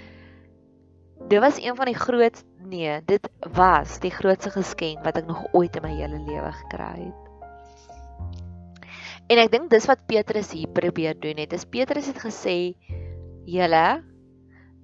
dit 1.30 1.40
was 1.40 1.60
een 1.62 1.76
van 1.78 1.90
die 1.90 1.98
groot 1.98 2.42
nee, 2.66 2.98
dit 3.06 3.28
was 3.54 4.00
die 4.02 4.10
grootste 4.10 4.50
geskenk 4.50 5.04
wat 5.06 5.20
ek 5.20 5.30
nog 5.30 5.44
ooit 5.54 5.76
in 5.78 5.86
my 5.86 5.94
hele 5.94 6.18
lewe 6.26 6.50
gekry 6.64 7.06
het. 7.06 7.22
En 9.26 9.40
ek 9.42 9.50
dink 9.50 9.70
dis 9.70 9.86
wat 9.90 10.04
Petrus 10.06 10.52
hier 10.54 10.70
probeer 10.70 11.16
doen 11.18 11.40
het. 11.42 11.54
Is 11.54 11.66
Petrus 11.66 12.06
het 12.06 12.20
gesê: 12.22 12.76
"Julle 13.46 14.02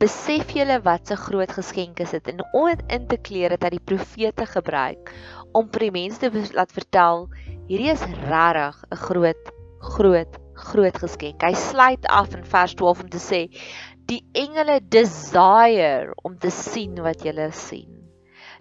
besef 0.03 0.51
julle 0.51 0.81
wat 0.83 1.11
'n 1.11 1.23
groot 1.27 1.53
geskenk 1.59 2.01
is 2.01 2.11
dit 2.11 2.29
en 2.29 2.41
om 2.53 2.67
dit 2.67 2.83
in 2.91 3.07
te 3.07 3.17
kleer 3.17 3.51
het 3.55 3.63
hy 3.63 3.71
die 3.71 3.87
profete 3.91 4.47
gebruik 4.47 5.13
om 5.53 5.69
vir 5.73 5.87
die 5.89 5.95
mense 5.95 6.21
te 6.21 6.45
laat 6.57 6.73
vertel 6.73 7.27
hierdie 7.69 7.93
is 7.93 8.05
regtig 8.29 8.79
'n 8.91 9.01
groot 9.07 9.53
groot 9.83 10.39
groot 10.55 10.99
geskenk. 11.05 11.43
Hy 11.43 11.55
sluit 11.59 12.07
af 12.07 12.35
in 12.37 12.45
vers 12.45 12.75
12 12.75 13.03
om 13.03 13.09
te 13.11 13.19
sê 13.23 13.41
die 14.11 14.23
engele 14.33 14.81
desire 14.81 16.13
om 16.23 16.39
te 16.39 16.51
sien 16.51 16.95
wat 17.03 17.25
jy 17.25 17.51
sien. 17.51 18.03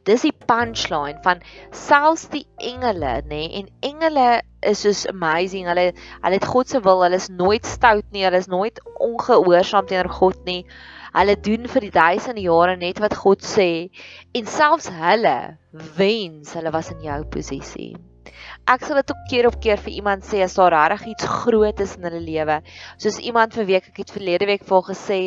Dis 0.05 0.23
die 0.25 0.33
punchline 0.33 1.19
van 1.21 1.43
selfs 1.77 2.23
die 2.33 2.47
engele, 2.57 3.21
nê? 3.21 3.27
Nee, 3.29 3.49
en 3.59 3.67
engele 3.85 4.41
is 4.65 4.81
soos 4.81 5.03
amazing. 5.11 5.67
Hulle 5.69 5.91
hulle 5.93 6.39
het 6.39 6.47
God 6.53 6.69
se 6.69 6.81
wil. 6.81 7.03
Hulle 7.05 7.19
is 7.21 7.29
nooit 7.29 7.65
stout 7.69 8.07
nie. 8.09 8.23
Hulle 8.25 8.41
is 8.41 8.49
nooit 8.49 8.81
ongehoorsaam 8.97 9.85
teenoor 9.89 10.09
God 10.17 10.41
nie. 10.45 10.63
Hulle 11.11 11.35
doen 11.47 11.67
vir 11.73 11.87
die 11.87 11.95
duisende 11.95 12.45
jare 12.45 12.77
net 12.79 13.01
wat 13.03 13.17
God 13.23 13.43
sê 13.43 13.71
en 14.37 14.47
selfs 14.47 14.87
hulle 15.01 15.35
wens 15.97 16.55
hulle 16.55 16.71
was 16.71 16.93
in 16.95 17.03
jou 17.03 17.19
posisie. 17.33 17.91
Ek 18.69 18.83
sal 18.85 18.99
dit 19.01 19.11
ook 19.11 19.21
keer 19.29 19.47
op 19.49 19.55
keer 19.63 19.79
vir 19.81 19.93
iemand 19.97 20.25
sê 20.25 20.39
as 20.45 20.55
daar 20.57 20.71
regtig 20.73 21.11
iets 21.11 21.27
groot 21.41 21.79
is 21.83 21.95
in 21.97 22.05
hulle 22.07 22.21
lewe. 22.23 22.57
Soos 23.01 23.17
iemand 23.19 23.55
vir 23.57 23.67
week 23.69 23.89
ek 23.89 24.01
het 24.03 24.13
verlede 24.15 24.47
week 24.49 24.63
vir 24.69 24.83
gesê, 24.87 25.19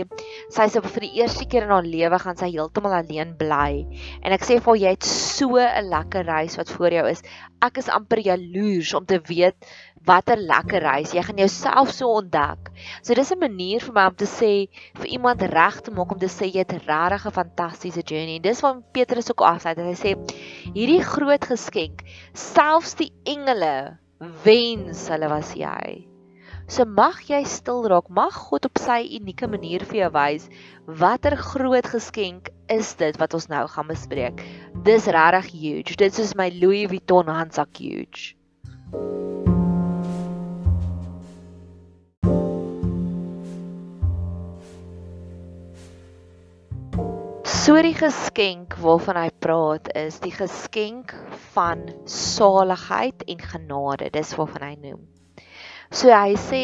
sy 0.55 0.67
sê 0.73 0.83
vir 0.85 1.07
die 1.07 1.13
eerste 1.21 1.47
keer 1.51 1.67
in 1.67 1.75
haar 1.75 1.89
lewe 1.89 2.21
gaan 2.23 2.39
sy 2.41 2.53
heeltemal 2.55 2.97
alleen 3.01 3.35
bly. 3.41 3.85
En 4.23 4.37
ek 4.37 4.47
sê 4.47 4.61
vir 4.61 4.71
haar 4.71 4.83
jy 4.85 4.95
het 4.97 5.09
so 5.11 5.59
'n 5.61 5.91
lekker 5.91 6.25
reis 6.31 6.57
wat 6.61 6.71
voor 6.77 6.97
jou 6.99 7.07
is. 7.11 7.23
Ek 7.61 7.83
is 7.83 7.93
amper 7.99 8.25
jaloers 8.25 8.95
om 8.95 9.05
te 9.05 9.21
weet 9.21 9.59
watter 10.05 10.37
lekker 10.37 10.83
reis 10.85 11.15
jy 11.17 11.23
gaan 11.25 11.41
jouself 11.41 11.93
so 11.97 12.13
ontdek. 12.21 12.71
So 13.03 13.15
dis 13.15 13.33
'n 13.33 13.39
manier 13.41 13.81
vir 13.81 13.95
my 13.95 14.07
om 14.07 14.15
te 14.15 14.27
sê 14.27 14.69
vir 15.01 15.09
iemand 15.17 15.43
reg 15.43 15.81
te 15.81 15.91
maak 15.91 16.13
om 16.13 16.19
te 16.19 16.29
sê 16.29 16.47
jy 16.53 16.65
het 16.65 16.73
regtig 16.87 17.27
'n 17.27 17.39
fantastiese 17.41 18.03
journey. 18.03 18.39
Dis 18.39 18.61
wat 18.61 18.93
Petrus 18.93 19.31
ook 19.31 19.41
afsluit 19.41 19.79
en 19.79 19.87
hy 19.87 19.95
sê 19.95 20.17
hierdie 20.75 21.03
groot 21.03 21.45
geskenk, 21.45 22.05
selfs 22.33 22.95
die 22.95 23.13
engele 23.25 23.99
wens 24.45 25.09
hulle 25.09 25.29
was 25.29 25.55
jy. 25.55 26.07
So 26.67 26.85
mag 26.89 27.21
jy 27.29 27.43
stil 27.45 27.85
raak, 27.93 28.09
mag 28.09 28.33
God 28.33 28.65
op 28.65 28.79
sy 28.81 29.03
unieke 29.19 29.47
manier 29.47 29.85
vir 29.85 29.99
jou 30.05 30.11
wys 30.15 30.49
watter 30.87 31.37
groot 31.37 31.87
geskenk 31.87 32.49
is 32.69 32.95
dit 32.95 33.17
wat 33.21 33.35
ons 33.35 33.49
nou 33.53 33.67
gaan 33.69 33.89
bespreek. 33.89 34.41
Dis 34.85 35.07
regtig 35.07 35.53
huge. 35.53 35.97
Dit 35.97 36.19
is 36.19 36.35
my 36.35 36.49
Louis 36.49 36.89
Vuitton 36.89 37.29
handsak 37.29 37.77
huge. 37.77 38.33
So 47.65 47.79
die 47.81 47.95
geskenk 47.97 48.75
waarvan 48.85 49.17
hy 49.17 49.31
praat 49.41 49.87
is 49.97 50.19
die 50.21 50.35
geskenk 50.35 51.15
van 51.55 51.87
saligheid 52.13 53.23
en 53.25 53.41
genade. 53.41 54.11
Dis 54.13 54.35
waarvan 54.37 54.67
hy 54.67 54.75
noem. 54.83 54.99
So 55.89 56.13
hy 56.13 56.35
sê 56.43 56.61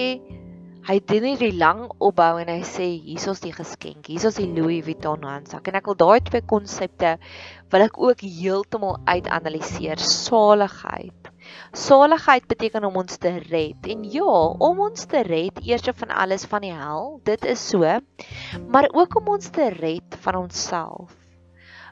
hy 0.90 0.98
doen 1.08 1.30
hierdie 1.30 1.56
lang 1.56 1.86
opbou 1.96 2.42
en 2.42 2.52
hy 2.52 2.58
sê 2.68 2.90
hierso's 3.06 3.40
die 3.40 3.54
geskenk. 3.56 4.12
Hierso's 4.12 4.36
die 4.42 4.50
Louis 4.52 4.84
Vuitton 4.84 5.24
handsak 5.24 5.72
en 5.72 5.80
ek 5.80 5.88
wil 5.88 5.96
daai 6.04 6.20
twee 6.28 6.44
konsepte 6.52 7.16
wil 7.72 7.86
ek 7.86 7.96
ook 7.96 8.20
heeltemal 8.26 9.00
uitanaliseer. 9.08 10.04
Saligheid 10.04 11.29
Saligheid 11.72 12.46
beteken 12.46 12.84
om 12.84 12.96
ons 12.96 13.16
te 13.16 13.32
red. 13.48 13.86
En 13.86 14.04
ja, 14.10 14.34
om 14.58 14.80
ons 14.80 15.04
te 15.04 15.22
red 15.22 15.60
eers 15.62 15.88
van 16.02 16.10
alles 16.10 16.44
van 16.50 16.66
die 16.66 16.74
hel, 16.74 17.20
dit 17.24 17.44
is 17.44 17.68
so, 17.68 17.98
maar 18.68 18.88
ook 18.92 19.16
om 19.20 19.28
ons 19.36 19.50
te 19.54 19.68
red 19.78 20.16
van 20.20 20.34
onsself. 20.44 21.14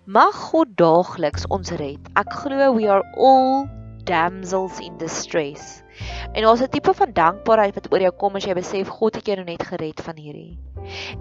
Mag 0.05 0.35
God 0.51 0.77
daagliks 0.81 1.45
ons 1.53 1.71
red. 1.77 2.01
Ek 2.17 2.33
glo 2.33 2.73
we 2.75 2.89
are 2.89 3.05
all 3.17 3.67
damsels 4.09 4.81
in 4.81 4.97
distress. 4.97 5.83
En 6.33 6.47
ons 6.47 6.61
'n 6.63 6.69
tipe 6.73 6.95
van 6.95 7.13
dankbaarheid 7.13 7.75
wat 7.75 7.93
oor 7.93 8.01
jou 8.01 8.13
kom 8.17 8.37
as 8.37 8.45
jy 8.45 8.55
besef 8.55 8.89
God 8.89 9.15
het 9.15 9.27
jou 9.27 9.37
nou 9.37 9.45
net 9.45 9.63
gered 9.63 10.01
van 10.01 10.17
hierdie. 10.17 10.59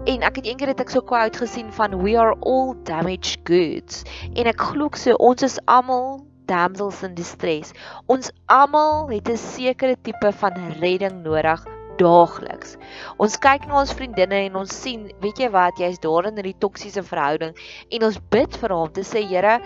En 0.06 0.22
ek 0.22 0.36
het 0.36 0.46
eendag 0.46 0.72
dit 0.72 0.80
ek 0.80 0.90
so 0.90 1.00
quote 1.00 1.38
gesien 1.38 1.72
van 1.72 1.98
we 2.02 2.16
are 2.16 2.36
all 2.40 2.74
damaged 2.84 3.40
goods. 3.44 4.04
En 4.34 4.46
ek 4.46 4.60
glo 4.60 4.88
so 4.94 5.14
ons 5.18 5.42
is 5.42 5.58
almal 5.66 6.24
damsels 6.48 7.02
in 7.06 7.14
distress. 7.14 7.74
Ons 8.06 8.32
almal 8.46 9.08
het 9.12 9.28
'n 9.28 9.36
sekere 9.36 9.96
tipe 10.02 10.32
van 10.32 10.54
redding 10.80 11.22
nodig 11.22 11.64
daagliks. 11.98 12.76
Ons 13.18 13.36
kyk 13.36 13.66
na 13.66 13.80
ons 13.82 13.92
vriendinne 13.92 14.40
en 14.46 14.56
ons 14.62 14.80
sien, 14.82 15.10
weet 15.20 15.38
jy 15.42 15.50
wat, 15.50 15.78
jy's 15.78 15.98
daar 15.98 16.30
in 16.30 16.38
'n 16.38 16.54
toksiese 16.58 17.02
verhouding 17.02 17.54
en 17.90 18.04
ons 18.04 18.18
bid 18.30 18.56
vir 18.56 18.74
hom 18.74 18.90
te 18.92 19.02
sê 19.02 19.26
Here, 19.28 19.60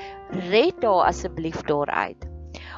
red 0.51 0.83
haar 0.83 1.07
asseblief 1.07 1.63
daaruit. 1.69 2.32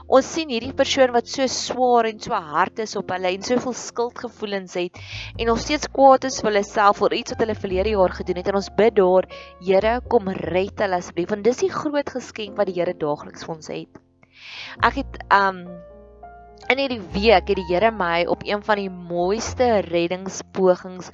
Ons 0.05 0.27
sien 0.29 0.51
hierdie 0.53 0.75
persoon 0.77 1.15
wat 1.15 1.29
so 1.33 1.47
swaar 1.49 2.05
en 2.11 2.19
so 2.21 2.37
hard 2.37 2.83
is 2.85 2.93
op 3.01 3.09
hulle 3.15 3.31
en 3.33 3.45
soveel 3.47 3.73
skuldgevoelens 3.73 4.75
het 4.77 4.99
en 5.39 5.49
nog 5.49 5.63
steeds 5.63 5.89
kwaad 5.89 6.27
is 6.29 6.43
vir 6.43 6.51
hulle 6.51 6.63
self 6.69 7.01
oor 7.01 7.15
iets 7.17 7.33
wat 7.33 7.41
hulle 7.41 7.57
verlede 7.57 7.95
jaar 7.95 8.13
gedoen 8.13 8.41
het 8.43 8.51
en 8.53 8.59
ons 8.61 8.69
bid 8.77 8.99
daar, 8.99 9.29
Here, 9.65 9.95
kom 10.13 10.29
red 10.29 10.83
hulle 10.85 11.01
asseblief 11.01 11.33
want 11.33 11.49
dis 11.49 11.65
die 11.65 11.73
groot 11.73 12.13
geskenk 12.17 12.61
wat 12.61 12.69
die 12.69 12.77
Here 12.77 12.93
daagliks 13.01 13.49
vir 13.49 13.55
ons 13.57 13.73
het. 13.73 14.01
Ek 14.85 15.01
het 15.01 15.19
um 15.33 15.65
in 16.73 16.81
hierdie 16.81 17.03
week 17.17 17.49
het 17.49 17.57
die 17.57 17.69
Here 17.71 17.91
my 17.93 18.27
op 18.29 18.45
een 18.45 18.61
van 18.65 18.81
die 18.81 18.91
mooiste 18.93 19.81
reddingspogings 19.89 21.11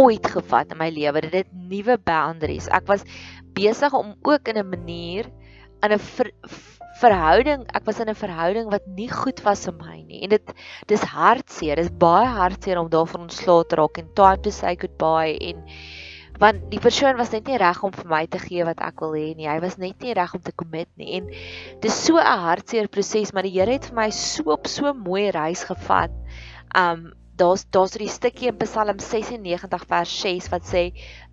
ooit 0.00 0.24
gevat 0.32 0.72
in 0.72 0.80
my 0.80 0.88
lewe. 0.88 1.20
Dit 1.20 1.42
het 1.42 1.52
nuwe 1.52 1.98
boundaries. 2.00 2.68
Ek 2.72 2.88
was 2.88 3.04
besig 3.52 3.92
om 3.92 4.14
ook 4.24 4.48
in 4.48 4.56
'n 4.56 4.68
manier 4.68 5.28
in 5.84 5.92
'n 5.92 6.00
verhouding, 7.02 7.66
ek 7.74 7.86
was 7.88 8.00
in 8.00 8.08
'n 8.10 8.18
verhouding 8.18 8.70
wat 8.70 8.86
nie 8.86 9.08
goed 9.10 9.42
was 9.46 9.66
vir 9.66 9.74
my 9.80 9.98
nie. 10.02 10.22
En 10.24 10.30
dit 10.30 10.54
dis 10.88 11.02
hartseer. 11.14 11.76
Dis 11.76 11.90
baie 11.90 12.26
hartseer 12.26 12.78
om 12.80 12.88
daarvan 12.88 13.26
ontslae 13.28 13.66
te 13.66 13.76
raak 13.76 13.98
en 13.98 14.08
time 14.14 14.40
to 14.42 14.50
say 14.50 14.76
goodbye 14.76 15.36
en 15.50 15.62
want 16.42 16.70
die 16.72 16.80
persoon 16.80 17.16
was 17.16 17.30
net 17.30 17.46
nie 17.46 17.58
reg 17.60 17.82
om 17.84 17.92
vir 17.92 18.08
my 18.08 18.26
te 18.26 18.38
gee 18.42 18.64
wat 18.64 18.80
ek 18.80 19.02
wil 19.04 19.14
hê 19.14 19.34
nie. 19.36 19.46
Hy 19.46 19.60
was 19.60 19.78
net 19.78 20.00
nie 20.02 20.14
reg 20.16 20.34
om 20.34 20.42
te 20.42 20.54
commit 20.56 20.88
nie. 20.96 21.18
En 21.18 21.28
dis 21.80 22.04
so 22.06 22.16
'n 22.18 22.38
hartseer 22.46 22.88
proses, 22.88 23.32
maar 23.32 23.42
die 23.42 23.54
Here 23.58 23.72
het 23.72 23.86
vir 23.90 23.96
my 23.96 24.10
so 24.10 24.50
op 24.50 24.66
so 24.66 24.92
mooi 24.94 25.30
reis 25.30 25.64
gevat. 25.64 26.10
Um 26.74 27.12
daar's 27.42 27.66
daar's 27.74 27.96
'n 27.98 28.08
stukkie 28.08 28.48
in 28.48 28.56
Psalm 28.62 28.98
96 28.98 29.84
vers 29.90 30.20
6 30.20 30.48
wat 30.54 30.64
sê 30.72 30.84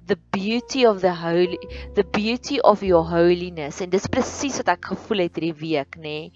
the 0.09 0.17
beauty 0.31 0.85
of 0.85 1.01
the 1.01 1.13
holy 1.13 1.59
the 1.93 2.03
beauty 2.03 2.59
of 2.71 2.81
your 2.81 3.05
holiness 3.05 3.81
en 3.81 3.89
dis 3.93 4.07
presies 4.09 4.57
wat 4.61 4.71
ek 4.73 4.91
gevoel 4.91 5.25
het 5.25 5.37
hierdie 5.37 5.59
week 5.61 5.97
nê. 6.01 6.31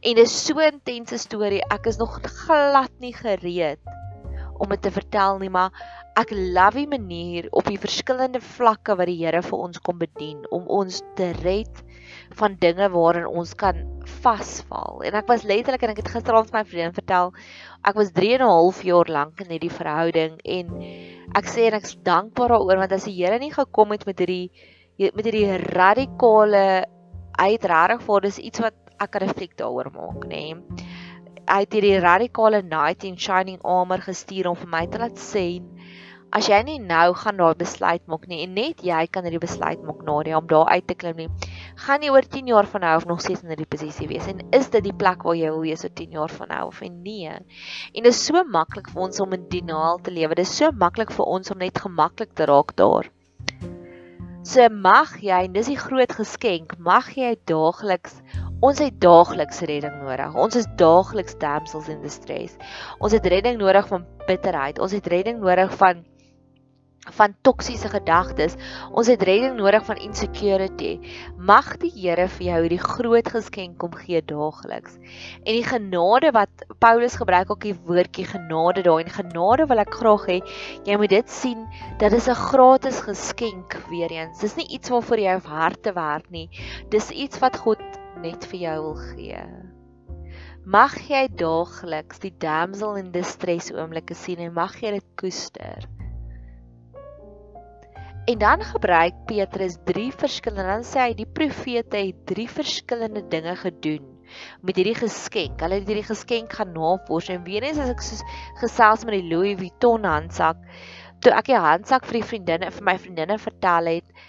En 0.00 0.16
dis 0.16 0.36
so 0.46 0.56
'n 0.56 0.80
intense 0.80 1.18
storie. 1.18 1.60
Ek 1.70 1.86
is 1.86 1.98
nog 1.98 2.20
glad 2.44 2.92
nie 2.98 3.12
gereed 3.12 3.80
om 4.60 4.68
dit 4.68 4.82
te 4.82 4.90
vertel 4.90 5.38
nie, 5.38 5.48
maar 5.48 5.72
ek 6.16 6.32
love 6.32 6.76
die 6.76 6.88
manier 6.88 7.48
op 7.50 7.64
die 7.64 7.80
verskillende 7.80 8.40
vlakke 8.40 8.96
wat 8.96 9.08
die 9.08 9.20
Here 9.20 9.42
vir 9.42 9.58
ons 9.58 9.80
kom 9.80 9.98
bedien 9.98 10.44
om 10.50 10.66
ons 10.68 11.02
te 11.16 11.32
red 11.42 11.84
van 12.38 12.56
dinge 12.58 12.88
waarin 12.92 13.26
ons 13.26 13.54
kan 13.58 13.78
vasval. 14.22 15.02
En 15.06 15.16
ek 15.18 15.28
was 15.30 15.46
letterlik 15.48 15.82
en 15.84 15.92
ek 15.94 16.02
het 16.02 16.12
gisteraand 16.14 16.52
my 16.54 16.62
vriendin 16.64 16.94
vertel, 16.96 17.32
ek 17.86 17.98
was 17.98 18.12
3 18.16 18.34
en 18.36 18.44
'n 18.44 18.52
half 18.52 18.82
jaar 18.86 19.08
lank 19.08 19.40
in 19.40 19.50
hierdie 19.50 19.72
verhouding 19.72 20.38
en 20.44 20.66
ek 21.34 21.46
sê 21.46 21.66
en 21.68 21.78
ek's 21.80 21.96
dankbaar 22.02 22.54
daaroor 22.54 22.82
want 22.82 22.92
as 22.92 23.04
die 23.04 23.16
Here 23.16 23.38
nie 23.38 23.52
gekom 23.52 23.90
het 23.90 24.06
met 24.06 24.18
hierdie 24.18 24.50
met 24.98 25.24
hierdie 25.24 25.56
radikale 25.56 26.86
uitregtig 27.38 28.02
vir 28.02 28.20
dis 28.20 28.38
iets 28.38 28.60
wat 28.60 28.74
ek 29.00 29.10
kan 29.10 29.22
reflek 29.22 29.56
daaroor 29.56 29.90
maak, 29.92 30.26
nê. 30.26 30.54
Nee. 30.54 30.86
Hy 31.48 31.60
het 31.60 31.72
hierdie 31.72 32.00
radikale 32.00 32.62
knight 32.62 33.04
in 33.04 33.16
shining 33.16 33.58
armor 33.64 33.98
gestuur 33.98 34.46
om 34.46 34.56
vir 34.56 34.68
my 34.68 34.86
te 34.86 34.98
laat 34.98 35.18
sien 35.18 35.66
as 36.30 36.46
jy 36.46 36.60
nie 36.62 36.78
nou 36.78 37.10
gaan 37.18 37.40
daai 37.40 37.58
besluit 37.58 38.02
maak 38.10 38.26
nie 38.30 38.44
en 38.44 38.54
net 38.54 38.84
jy 38.86 39.00
kan 39.10 39.26
hierdie 39.26 39.42
besluit 39.42 39.82
maak 39.86 40.04
Nadia 40.06 40.38
om 40.38 40.46
daar 40.50 40.70
uit 40.76 40.86
te 40.86 40.94
klim 40.94 41.16
nie, 41.18 41.28
gaan 41.80 42.04
jy 42.04 42.10
oor 42.12 42.26
10 42.28 42.50
jaar 42.52 42.68
van 42.68 42.84
nou 42.84 42.92
af 42.98 43.06
nog 43.08 43.22
steeds 43.24 43.44
in 43.44 43.52
hierdie 43.52 43.68
posisie 43.68 44.08
wees 44.10 44.26
en 44.30 44.42
is 44.56 44.68
dit 44.74 44.84
die 44.84 44.96
plek 44.96 45.24
waar 45.26 45.38
jy 45.38 45.48
wil 45.52 45.64
wees 45.64 45.84
oor 45.86 45.94
10 46.00 46.18
jaar 46.18 46.34
van 46.34 46.52
nou 46.52 46.66
af 46.68 46.82
en 46.86 46.98
nee. 47.02 47.32
En 47.32 48.02
dit 48.02 48.12
is 48.12 48.24
so 48.26 48.44
maklik 48.44 48.90
vir 48.92 49.06
ons 49.06 49.22
om 49.24 49.32
in 49.36 49.48
denial 49.52 49.98
te 50.04 50.12
lewe. 50.12 50.36
Dit 50.36 50.46
is 50.46 50.56
so 50.60 50.70
maklik 50.72 51.12
vir 51.16 51.32
ons 51.38 51.50
om 51.50 51.58
net 51.58 51.80
gemaklik 51.80 52.36
te 52.36 52.48
raak 52.50 52.76
daar. 52.76 53.08
So 54.44 54.68
mag 54.72 55.18
jy 55.20 55.44
en 55.46 55.56
dis 55.56 55.68
die 55.68 55.80
groot 55.80 56.12
geskenk, 56.16 56.78
mag 56.78 57.12
jy 57.16 57.34
daagliks 57.48 58.20
Ons 58.60 58.76
het 58.82 58.98
daagliks 59.00 59.62
redding 59.64 59.94
nodig. 60.02 60.34
Ons 60.36 60.58
is 60.60 60.66
daagliks 60.76 61.38
damsels 61.40 61.86
in 61.88 62.02
distress. 62.04 62.58
Ons 63.00 63.14
het 63.16 63.24
redding 63.32 63.56
nodig 63.56 63.86
van 63.88 64.04
bitterheid. 64.26 64.76
Ons 64.84 64.92
het 64.92 65.06
redding 65.08 65.38
nodig 65.40 65.72
van 65.80 66.02
van 67.08 67.34
toksiese 67.40 67.88
gedagtes. 67.88 68.56
Ons 68.92 69.08
het 69.08 69.22
redding 69.24 69.56
nodig 69.56 69.84
van 69.86 69.96
insecurity. 70.04 70.98
Mag 71.36 71.72
die 71.80 71.90
Here 71.94 72.26
vir 72.28 72.46
jou 72.46 72.58
hierdie 72.60 72.82
groot 72.82 73.30
geskenk 73.32 73.78
kom 73.80 73.94
gee 73.96 74.20
daagliks. 74.20 74.98
En 75.40 75.56
die 75.56 75.64
genade 75.64 76.32
wat 76.36 76.66
Paulus 76.78 77.16
gebruik 77.16 77.50
ook 77.50 77.64
die 77.64 77.74
woordjie 77.74 78.26
genade 78.28 78.84
daai 78.84 79.04
en 79.04 79.12
genade 79.16 79.66
wil 79.70 79.80
ek 79.80 79.96
graag 79.96 80.26
hê 80.28 80.38
jy 80.84 80.98
moet 81.00 81.12
dit 81.12 81.32
sien 81.32 81.64
dat 81.98 82.12
dit 82.12 82.28
'n 82.28 82.34
gratis 82.34 83.00
geskenk 83.00 83.80
weer 83.88 84.12
eens. 84.12 84.40
Dis 84.40 84.56
nie 84.56 84.68
iets 84.68 84.88
waarvoor 84.88 85.18
jy 85.18 85.34
hoef 85.34 85.48
hard 85.48 85.82
te 85.82 85.92
werk 85.92 86.30
nie. 86.30 86.48
Dis 86.90 87.10
iets 87.10 87.38
wat 87.38 87.56
God 87.56 87.80
net 88.20 88.44
vir 88.44 88.60
jou 88.60 88.80
wil 88.82 88.98
gee. 89.16 89.40
Mag 90.64 90.94
jy 91.08 91.28
daagliks 91.32 92.18
die 92.20 92.34
damsel 92.38 92.96
in 92.96 93.12
distress 93.12 93.72
oomblikke 93.72 94.14
sien 94.14 94.38
en 94.38 94.52
mag 94.52 94.76
jy 94.82 94.90
dit 94.90 95.06
koester. 95.16 95.88
En 98.28 98.38
dan 98.38 98.62
gebruik 98.62 99.14
Petrus 99.26 99.76
drie 99.84 100.12
verskillende 100.12 100.68
dan 100.68 100.84
sê 100.84 101.06
hy 101.08 101.14
die 101.16 101.28
profete 101.38 101.96
het 101.96 102.24
drie 102.28 102.48
verskillende 102.48 103.22
dinge 103.32 103.54
gedoen 103.56 104.08
met 104.62 104.76
hierdie 104.76 104.98
geskenk. 104.98 105.62
Hulle 105.64 105.80
het 105.80 105.88
hierdie 105.88 106.06
geskenk 106.06 106.52
gaan 106.52 106.74
navors 106.76 107.30
en 107.32 107.42
weer 107.46 107.64
eens 107.66 107.80
as 107.82 107.92
ek 107.94 108.04
soos 108.04 108.20
gesels 108.60 109.06
met 109.08 109.16
die 109.16 109.30
Louis 109.32 109.56
Vuitton 109.58 110.04
handsak, 110.06 110.60
toe 111.24 111.32
ek 111.34 111.48
die 111.50 111.58
handsak 111.58 112.06
vir 112.08 112.20
die 112.20 112.28
vriendinne 112.28 112.70
vir 112.76 112.86
my 112.86 112.96
vriendinne 113.00 113.40
vertel 113.40 113.90
het, 113.94 114.20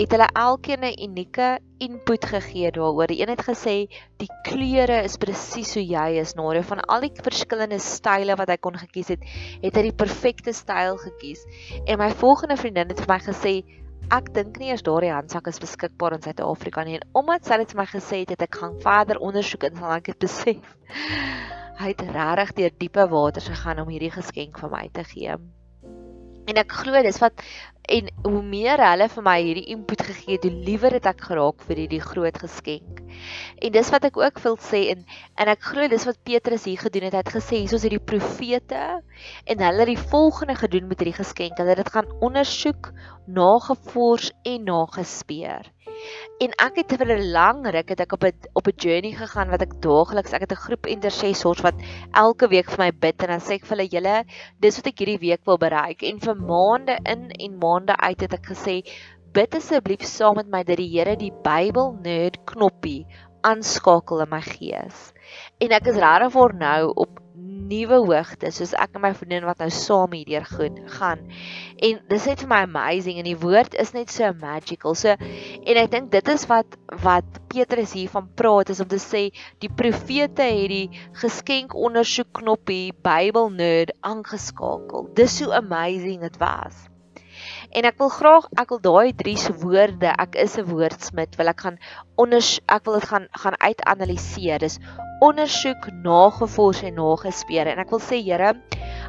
het 0.00 0.14
hulle 0.14 0.28
elkeen 0.32 0.84
'n 0.84 1.02
unieke 1.04 1.58
input 1.78 2.24
gegee 2.24 2.70
daaroor. 2.70 3.06
Die 3.06 3.20
een 3.20 3.28
het 3.28 3.42
gesê 3.44 3.74
die 4.16 4.30
kleure 4.42 5.02
is 5.02 5.16
presies 5.16 5.74
hoe 5.74 5.86
jy 5.86 6.08
is, 6.20 6.34
Nadia. 6.34 6.62
Van 6.62 6.80
al 6.80 7.00
die 7.00 7.12
verskillende 7.14 7.78
style 7.78 8.36
wat 8.36 8.48
hy 8.48 8.56
kon 8.56 8.78
gekies 8.78 9.08
het, 9.08 9.20
het 9.62 9.76
hy 9.76 9.82
die 9.82 10.00
perfekte 10.04 10.52
styl 10.52 10.96
gekies. 10.96 11.44
En 11.84 11.98
my 11.98 12.10
volgende 12.10 12.56
vriendin 12.56 12.88
het 12.88 13.00
vir 13.00 13.14
my 13.14 13.20
gesê 13.20 13.62
Ek 14.10 14.34
dink 14.34 14.58
nie 14.58 14.68
eers 14.68 14.82
daardie 14.82 15.12
handsak 15.12 15.46
is 15.46 15.60
beskikbaar 15.62 16.12
in 16.12 16.22
Suid-Afrika 16.22 16.82
nie 16.84 16.96
en 16.98 17.08
omdat 17.12 17.46
sy 17.46 17.56
dit 17.56 17.70
vir 17.70 17.80
my 17.80 17.86
gesê 17.86 18.18
het, 18.24 18.30
het 18.30 18.42
ek 18.42 18.58
gaan 18.60 18.80
verder 18.82 19.20
ondersoek 19.22 19.64
en 19.64 19.76
sal 19.76 19.92
ek 19.92 20.04
dit 20.10 20.18
besef. 20.18 20.76
Hy 21.80 21.88
het 21.94 22.00
regtig 22.00 22.52
deur 22.58 22.78
diepe 22.78 23.08
waters 23.08 23.48
gegaan 23.48 23.78
om 23.78 23.88
hierdie 23.88 24.10
geskenk 24.10 24.58
vir 24.58 24.70
my 24.70 24.88
te 24.92 25.04
gee. 25.04 25.38
En 26.50 26.58
ek 26.58 26.72
glo 26.82 27.02
dis 27.06 27.20
wat 27.22 27.42
en 27.92 28.08
hoe 28.24 28.42
meer 28.46 28.80
hulle 28.82 29.08
vir 29.10 29.24
my 29.26 29.34
hierdie 29.42 29.72
input 29.74 30.02
gegee 30.06 30.36
het, 30.36 30.44
hoe 30.46 30.64
liewer 30.66 30.94
het 30.94 31.06
ek 31.10 31.24
geraak 31.26 31.64
vir 31.66 31.80
hierdie 31.82 32.00
groot 32.02 32.38
geskenk. 32.38 33.00
En 33.58 33.74
dis 33.74 33.90
wat 33.94 34.06
ek 34.06 34.18
ook 34.20 34.38
wil 34.44 34.56
sê 34.62 34.84
en 34.94 35.02
en 35.42 35.50
ek 35.50 35.66
glo 35.66 35.88
dis 35.90 36.06
wat 36.06 36.20
Petrus 36.26 36.66
hier 36.68 36.82
gedoen 36.82 37.08
het. 37.08 37.16
Hy 37.18 37.22
het 37.24 37.34
gesê 37.34 37.60
hiersoos 37.60 37.86
hierdie 37.86 38.02
profete 38.12 38.82
en 39.44 39.66
hulle 39.66 39.84
het 39.84 39.92
die 39.92 40.08
volgende 40.14 40.56
gedoen 40.58 40.88
met 40.90 41.02
hierdie 41.02 41.18
geskenk. 41.18 41.58
Hulle 41.58 41.74
het 41.74 41.82
dit 41.82 41.94
gaan 41.96 42.10
ondersoek, 42.22 42.92
nagevors 43.26 44.30
en 44.46 44.66
nagespeur. 44.70 45.70
En 46.42 46.54
ek 46.66 46.80
het 46.80 46.94
vir 46.98 47.12
'n 47.14 47.30
lang 47.32 47.66
ruk 47.74 47.88
het 47.88 48.00
ek 48.00 48.12
op 48.12 48.24
'n 48.24 48.32
op 48.58 48.66
'n 48.68 48.76
journey 48.76 49.12
gegaan 49.12 49.50
wat 49.50 49.62
ek 49.62 49.80
daagliks, 49.80 50.32
ek 50.32 50.44
het 50.46 50.52
'n 50.52 50.64
groep 50.66 50.86
intercessors 50.86 51.62
wat 51.62 51.74
elke 52.12 52.48
week 52.48 52.70
vir 52.70 52.84
my 52.84 52.90
bid 52.90 53.22
en 53.22 53.28
dan 53.28 53.40
sê 53.40 53.54
ek 53.54 53.66
vir 53.66 53.76
hulle 53.76 53.88
julle, 53.88 54.24
dis 54.60 54.76
wat 54.76 54.86
ek 54.86 54.98
hierdie 54.98 55.20
week 55.28 55.44
wil 55.46 55.58
bereik 55.58 56.02
en 56.02 56.18
vir 56.20 56.34
maande 56.34 56.98
in 57.04 57.30
en 57.30 57.58
maande 57.58 57.96
uit 57.96 58.20
het 58.20 58.32
ek 58.32 58.46
gesê 58.46 58.82
bid 59.32 59.54
asseblief 59.54 60.02
saam 60.04 60.36
met 60.36 60.48
my 60.48 60.62
dat 60.62 60.76
die 60.76 60.90
Here 60.92 61.16
die 61.16 61.32
Bybel 61.44 61.96
nerd 62.02 62.44
knoppie 62.44 63.06
aanskakel 63.42 64.20
in 64.20 64.30
my 64.30 64.40
gees. 64.40 65.12
En 65.58 65.72
ek 65.72 65.86
is 65.86 65.96
regtig 65.96 66.32
voor 66.32 66.54
nou 66.54 66.92
op 67.04 67.21
nuwe 67.72 67.98
hoogtes 68.04 68.60
soos 68.60 68.74
ek 68.78 68.98
en 68.98 69.04
my 69.06 69.12
vriendin 69.16 69.48
wat 69.48 69.62
nou 69.62 69.70
saam 69.72 70.14
hierdeur 70.16 70.46
gaan. 70.98 71.24
En 71.82 72.00
dis 72.12 72.28
net 72.28 72.44
vir 72.44 72.50
my 72.52 72.60
amazing 72.66 73.18
en 73.22 73.28
die 73.28 73.38
woord 73.38 73.76
is 73.80 73.94
net 73.96 74.12
so 74.12 74.28
magical. 74.42 74.96
So 74.98 75.16
en 75.16 75.82
ek 75.82 75.90
dink 75.94 76.12
dit 76.14 76.32
is 76.34 76.46
wat 76.52 76.78
wat 77.02 77.40
Petrus 77.52 77.96
hier 77.96 78.12
van 78.12 78.28
praat 78.38 78.72
is 78.72 78.80
om 78.84 78.88
te 78.88 79.00
sê 79.02 79.24
die 79.64 79.72
profete 79.72 80.46
het 80.46 80.70
die 80.72 81.02
geskenk 81.20 81.76
ondersoek 81.76 82.32
knoppie 82.42 82.94
Bybel 83.04 83.52
nerd 83.56 83.96
aangeskakel. 84.00 85.10
Dis 85.16 85.40
so 85.40 85.52
amazing 85.56 86.22
dit 86.24 86.40
was. 86.42 86.91
En 87.72 87.86
ek 87.88 87.96
wil 88.02 88.10
graag 88.12 88.46
ek 88.60 88.72
wil 88.74 88.80
daai 88.84 89.12
drie 89.16 89.36
woorde, 89.62 90.10
ek 90.24 90.36
is 90.36 90.58
'n 90.60 90.68
woordsmid, 90.68 91.36
wil 91.40 91.48
ek 91.48 91.60
gaan 91.64 91.78
onder 92.20 92.44
ek 92.68 92.84
wil 92.84 92.98
dit 93.00 93.08
gaan 93.08 93.26
gaan 93.32 93.56
uitanaliseer. 93.58 94.58
Dis 94.58 94.78
ondersoek, 95.20 95.88
nagevors 96.04 96.82
en 96.82 96.94
nagespeur. 96.94 97.66
En 97.66 97.78
ek 97.78 97.90
wil 97.90 98.00
sê 98.00 98.20
Here, 98.22 98.52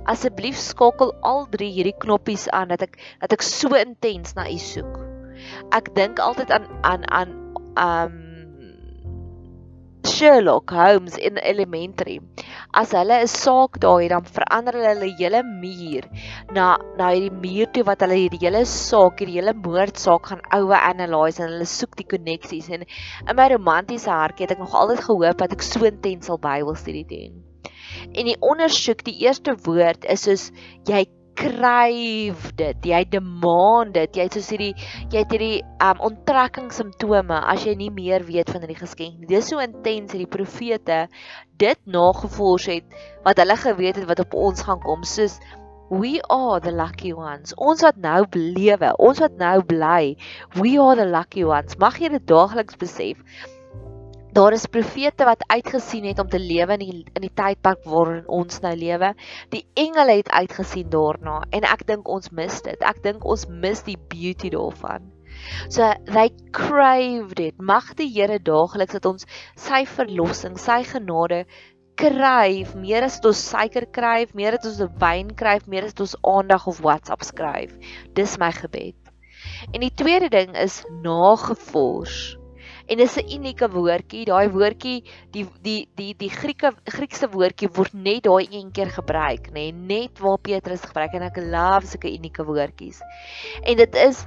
asseblief 0.06 0.58
skakel 0.58 1.14
al 1.22 1.48
drie 1.50 1.72
hierdie 1.72 1.98
knoppies 1.98 2.50
aan 2.50 2.70
dat 2.70 2.82
ek 2.82 2.98
dat 3.20 3.34
ek 3.34 3.42
so 3.42 3.76
intens 3.76 4.36
na 4.36 4.48
U 4.48 4.58
soek. 4.58 5.00
Ek 5.72 5.94
dink 5.96 6.20
altyd 6.20 6.52
aan 6.52 6.68
aan 6.84 7.04
aan 7.12 7.32
um 7.76 8.23
Sherlock 10.06 10.72
Holmes 10.72 11.16
in 11.18 11.38
Elementary. 11.38 12.20
As 12.74 12.92
hulle 12.92 13.18
'n 13.24 13.28
saak 13.28 13.80
daar 13.80 14.02
het, 14.02 14.12
dan 14.12 14.26
verander 14.38 14.76
hulle 14.78 14.90
hulle 14.94 15.10
hele 15.20 15.42
muur 15.44 16.08
na 16.58 16.66
na 16.98 17.08
hierdie 17.14 17.40
muur 17.46 17.72
toe 17.78 17.84
wat 17.90 18.04
hulle 18.04 18.18
hierdie 18.20 18.42
hele 18.44 18.66
saak, 18.74 19.24
hierdie 19.24 19.40
hele 19.40 19.54
moordsaak 19.68 20.28
gaan 20.32 20.44
oue 20.60 20.76
analyse 20.92 21.44
en 21.44 21.54
hulle 21.54 21.70
soek 21.76 21.96
die 22.02 22.10
koneksies 22.16 22.70
en 22.70 22.84
in 22.84 23.36
my 23.40 23.48
romantiese 23.56 24.12
hartjie 24.12 24.48
het 24.48 24.58
ek 24.58 24.64
nog 24.66 24.76
altyd 24.82 25.08
gehoop 25.08 25.42
dat 25.46 25.56
ek 25.56 25.68
so 25.72 25.88
intens 25.94 26.28
sal 26.28 26.42
Bybelstudie 26.50 27.08
doen. 27.16 27.42
En 28.12 28.28
die 28.28 28.40
ondersoek, 28.52 29.06
die 29.08 29.20
eerste 29.24 29.56
woord 29.68 30.04
is 30.06 30.28
soos 30.28 30.50
jy 30.90 31.06
kryf 31.38 32.50
dit, 32.60 32.86
jy 32.94 33.02
demand 33.10 33.94
dit, 33.96 34.18
jy 34.18 34.28
het 34.28 34.38
soos 34.38 34.52
hierdie 34.54 34.74
jy 35.12 35.24
het 35.24 35.34
hierdie 35.34 35.64
um 35.84 36.04
onttrekking 36.10 36.70
simptome 36.76 37.40
as 37.54 37.66
jy 37.68 37.74
nie 37.80 37.90
meer 37.94 38.26
weet 38.28 38.52
van 38.54 38.64
hierdie 38.64 38.80
geskenk 38.80 39.18
nie. 39.20 39.30
Dis 39.32 39.50
so 39.52 39.64
intens 39.64 40.14
hierdie 40.14 40.30
profete 40.30 41.08
dit 41.62 41.80
nagevors 41.86 42.70
het 42.72 43.02
wat 43.26 43.42
hulle 43.42 43.58
geweet 43.60 44.02
het 44.02 44.10
wat 44.10 44.24
op 44.26 44.38
ons 44.50 44.66
gaan 44.68 44.82
kom, 44.84 45.04
soos 45.08 45.40
we 45.94 46.22
are 46.30 46.60
the 46.60 46.72
lucky 46.72 47.14
ones. 47.14 47.54
Ons 47.58 47.84
wat 47.86 47.98
nou 48.02 48.24
belewe, 48.34 48.94
ons 48.98 49.20
wat 49.22 49.36
nou 49.38 49.58
bly, 49.68 50.16
we 50.58 50.78
are 50.82 50.96
the 50.98 51.06
lucky 51.06 51.44
ones. 51.46 51.78
Mag 51.78 52.00
jy 52.02 52.10
dit 52.16 52.26
daagliks 52.30 52.80
besef. 52.82 53.20
Daar 54.34 54.54
is 54.54 54.66
profete 54.66 55.26
wat 55.30 55.44
uitgesien 55.46 56.06
het 56.10 56.20
om 56.20 56.30
te 56.30 56.40
lewe 56.40 56.74
in 56.74 56.82
die 56.82 57.04
in 57.14 57.22
die 57.22 57.34
tydperk 57.38 57.84
waarin 57.86 58.24
ons 58.26 58.64
nou 58.64 58.72
lewe. 58.74 59.12
Die 59.54 59.62
engele 59.78 60.16
het 60.24 60.32
uitgesien 60.34 60.90
daarna 60.90 61.36
en 61.54 61.68
ek 61.70 61.84
dink 61.86 62.10
ons 62.10 62.32
mis 62.34 62.56
dit. 62.66 62.82
Ek 62.82 63.04
dink 63.06 63.28
ons 63.30 63.46
mis 63.46 63.86
die 63.86 63.98
beauty 64.10 64.50
daarvan. 64.56 65.06
So 65.70 65.92
they 66.10 66.34
craved 66.50 67.44
it. 67.46 67.62
Mag 67.62 67.94
die 68.02 68.10
Here 68.10 68.42
daagliks 68.42 68.98
dat 68.98 69.06
ons 69.06 69.30
sy 69.54 69.84
verlossing, 69.86 70.58
sy 70.58 70.82
genade 70.96 71.44
kryf, 72.02 72.74
meer 72.74 73.06
as 73.06 73.22
ons 73.22 73.48
suiker 73.54 73.86
kryf, 73.94 74.34
meer 74.34 74.58
as 74.58 74.66
ons 74.74 74.98
wyn 74.98 75.36
kryf, 75.38 75.70
meer 75.70 75.92
as 75.92 76.00
ons 76.02 76.18
aandag 76.26 76.66
of 76.74 76.82
WhatsApp 76.82 77.22
skryf. 77.22 77.78
Dis 78.18 78.40
my 78.42 78.50
gebed. 78.64 78.98
En 79.70 79.84
die 79.86 79.94
tweede 79.94 80.34
ding 80.34 80.58
is 80.58 80.82
nagevors 81.06 82.34
en 82.88 82.98
dis 82.98 83.18
'n 83.18 83.30
unieke 83.38 83.70
woordjie. 83.72 84.26
Daai 84.26 84.50
woordjie, 84.50 85.04
die 85.32 85.46
die 85.62 85.88
die 85.96 86.14
die 86.18 86.30
Grieke 86.30 86.74
Griekse 86.84 87.30
woordjie 87.32 87.70
word 87.78 87.94
net 87.94 88.24
daai 88.24 88.48
een 88.52 88.72
keer 88.72 88.92
gebruik, 88.92 89.52
nê, 89.52 89.72
nee, 89.72 89.72
net 89.72 90.20
waar 90.20 90.38
Petrus 90.38 90.82
gebruik 90.82 91.14
en 91.14 91.28
ek 91.30 91.38
love 91.38 91.88
sulke 91.88 92.12
unieke 92.12 92.44
woordjies. 92.44 93.02
En 93.64 93.78
dit 93.78 93.96
is 93.96 94.26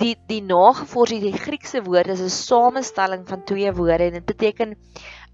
die 0.00 0.16
die 0.28 0.42
nagevors 0.42 1.10
die 1.10 1.32
Griekse 1.32 1.82
woord 1.84 2.08
is 2.08 2.20
'n 2.20 2.28
samestelling 2.28 3.26
van 3.28 3.44
twee 3.44 3.72
woorde 3.72 4.04
en 4.04 4.12
dit 4.12 4.26
beteken 4.26 4.76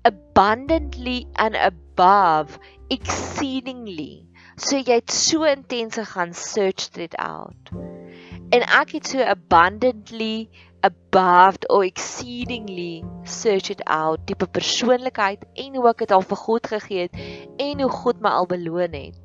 abundantly 0.02 1.26
and 1.35 1.57
above 1.57 2.59
exceedingly. 2.88 4.26
So 4.57 4.79
jy 4.79 5.00
het 5.00 5.12
so 5.12 5.44
intens 5.44 5.98
gegaan 5.98 6.33
search 6.35 6.90
dit 6.96 7.14
out. 7.16 7.70
En 8.55 8.62
ek 8.62 8.94
het 8.96 9.07
so 9.07 9.20
abundantly 9.20 10.48
above 10.87 11.59
or 11.68 11.85
exceedingly 11.85 13.05
search 13.25 13.70
it 13.75 13.83
out 13.87 14.27
tipe 14.27 14.46
persoonlikheid 14.59 15.46
en 15.64 15.79
hoe 15.79 15.88
ek 15.92 16.05
dit 16.05 16.16
al 16.16 16.27
vir 16.33 16.42
God 16.46 16.72
gegee 16.75 17.07
het 17.07 17.22
en 17.68 17.83
hoe 17.85 17.92
God 18.01 18.22
my 18.22 18.35
al 18.40 18.49
beloon 18.51 18.94
het. 18.94 19.18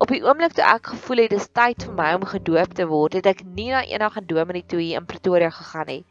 Op 0.00 0.08
die 0.08 0.22
oomblik 0.24 0.54
toe 0.56 0.64
ek 0.64 0.94
gevoel 0.94 1.24
het 1.26 1.34
dis 1.34 1.48
tyd 1.52 1.84
vir 1.84 1.96
my 1.98 2.12
om 2.16 2.22
gedoop 2.24 2.72
te 2.76 2.86
word, 2.88 3.18
het 3.18 3.26
ek 3.28 3.42
nie 3.44 3.68
na 3.68 3.82
enige 3.84 4.22
dominee 4.24 4.64
toe 4.64 4.80
hier 4.80 5.00
in 5.02 5.08
Pretoria 5.08 5.50
gegaan 5.52 5.90
nie. 5.92 6.04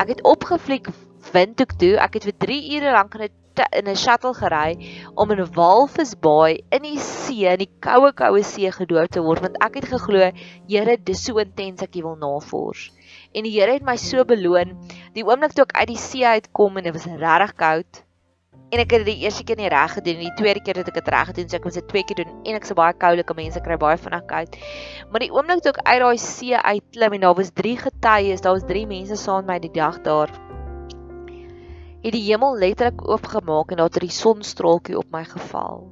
Ek 0.00 0.14
het 0.14 0.22
opgefliek 0.24 0.88
Windhoek 1.34 1.76
toe. 1.80 1.96
Ek 2.00 2.16
het 2.16 2.28
vir 2.30 2.36
3 2.46 2.60
ure 2.78 2.94
lank 2.96 3.18
in 3.18 3.26
'n 3.26 3.43
in 3.60 3.88
'n 3.88 3.96
shuttle 3.96 4.34
gery 4.34 4.78
om 5.16 5.30
in 5.30 5.44
Walvisbaai 5.56 6.64
in 6.70 6.82
die 6.82 6.98
see, 6.98 7.46
in 7.46 7.58
die 7.58 7.70
koue 7.80 8.12
koue 8.12 8.42
see 8.42 8.70
gedoop 8.70 9.10
te 9.10 9.22
word 9.22 9.42
want 9.42 9.56
ek 9.62 9.74
het 9.80 9.90
geglo, 9.92 10.32
Here, 10.68 10.96
dis 10.96 11.24
so 11.24 11.38
intens 11.38 11.82
ek 11.82 11.94
wil 11.94 12.16
navors 12.16 12.90
en 13.34 13.44
die 13.44 13.54
Here 13.54 13.72
het 13.72 13.82
my 13.82 13.96
so 13.96 14.24
beloon. 14.24 14.74
Die 15.14 15.24
oomblik 15.26 15.54
toe 15.54 15.66
ek 15.66 15.76
uit 15.76 15.88
die 15.88 16.00
see 16.00 16.24
uitkom 16.24 16.78
en 16.78 16.84
dit 16.84 16.94
was 16.94 17.06
regtig 17.06 17.54
koud 17.56 18.04
en 18.74 18.80
ek 18.82 18.90
het 18.90 19.04
dit 19.04 19.12
die 19.12 19.26
eerste 19.28 19.44
keer 19.46 19.58
nie 19.60 19.68
reg 19.70 19.92
gedoen 19.94 20.16
nie, 20.18 20.30
die 20.30 20.38
tweede 20.40 20.62
keer 20.64 20.80
het 20.80 20.88
ek 20.90 20.96
dit 20.98 21.10
reg 21.14 21.28
gedoen, 21.30 21.48
so 21.50 21.58
ek 21.60 21.66
moes 21.68 21.76
dit 21.78 21.88
twee 21.92 22.06
keer 22.08 22.22
doen 22.22 22.32
en 22.42 22.58
ek's 22.58 22.72
'n 22.72 22.78
baie 22.80 22.96
koulike 23.04 23.36
mens, 23.38 23.56
ek 23.56 23.66
kry 23.68 23.76
baie 23.78 23.98
vinnig 23.98 24.24
koud. 24.26 24.56
Maar 25.10 25.20
die 25.22 25.30
oomblik 25.30 25.62
toe 25.62 25.74
ek 25.74 25.84
uit 25.86 26.00
daai 26.02 26.18
see 26.18 26.56
uitklim 26.56 27.12
en 27.12 27.20
daar 27.20 27.36
was 27.38 27.52
drie 27.54 27.76
getuies, 27.78 28.40
daar 28.40 28.58
was 28.58 28.66
drie 28.66 28.86
mense 28.86 29.16
saam 29.16 29.46
met 29.46 29.54
my 29.54 29.58
die 29.68 29.74
dag 29.80 30.02
daar. 30.02 30.43
Het 32.04 32.12
die 32.12 32.26
hemel 32.26 32.58
letterlik 32.60 33.00
oopgemaak 33.08 33.70
en 33.72 33.78
daar 33.80 33.88
het 33.88 34.02
'n 34.02 34.12
sonstraaltjie 34.12 34.96
op 34.98 35.06
my 35.10 35.24
geval. 35.24 35.88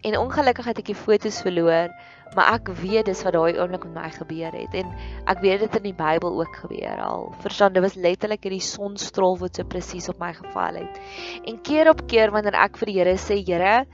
En 0.00 0.18
ongelukkig 0.18 0.64
het 0.64 0.78
ek 0.78 0.86
die 0.86 0.94
foto's 0.94 1.40
verloor, 1.40 1.92
maar 2.34 2.52
ek 2.54 2.68
weet 2.68 3.04
dis 3.04 3.22
wat 3.22 3.32
daai 3.32 3.60
oomblik 3.60 3.84
met 3.84 3.94
my 3.94 4.10
gebeur 4.10 4.52
het 4.56 4.74
en 4.74 4.88
ek 5.26 5.38
weet 5.40 5.60
dit 5.60 5.76
in 5.76 5.82
die 5.82 5.94
Bybel 5.94 6.40
ook 6.40 6.56
gebeur 6.56 6.96
al. 6.96 7.34
Verstaan, 7.44 7.72
dit 7.72 7.82
was 7.82 7.94
letterlik 7.94 8.42
hierdie 8.42 8.60
sonstraal 8.60 9.38
wat 9.38 9.56
so 9.56 9.64
presies 9.64 10.08
op 10.08 10.18
my 10.18 10.32
geval 10.32 10.74
het. 10.74 11.00
En 11.44 11.60
keer 11.60 11.90
op 11.90 12.06
keer 12.06 12.30
wanneer 12.30 12.56
ek 12.56 12.76
vir 12.76 12.86
die 12.86 12.98
Here 12.98 13.16
sê, 13.16 13.44
Here, 13.44 13.84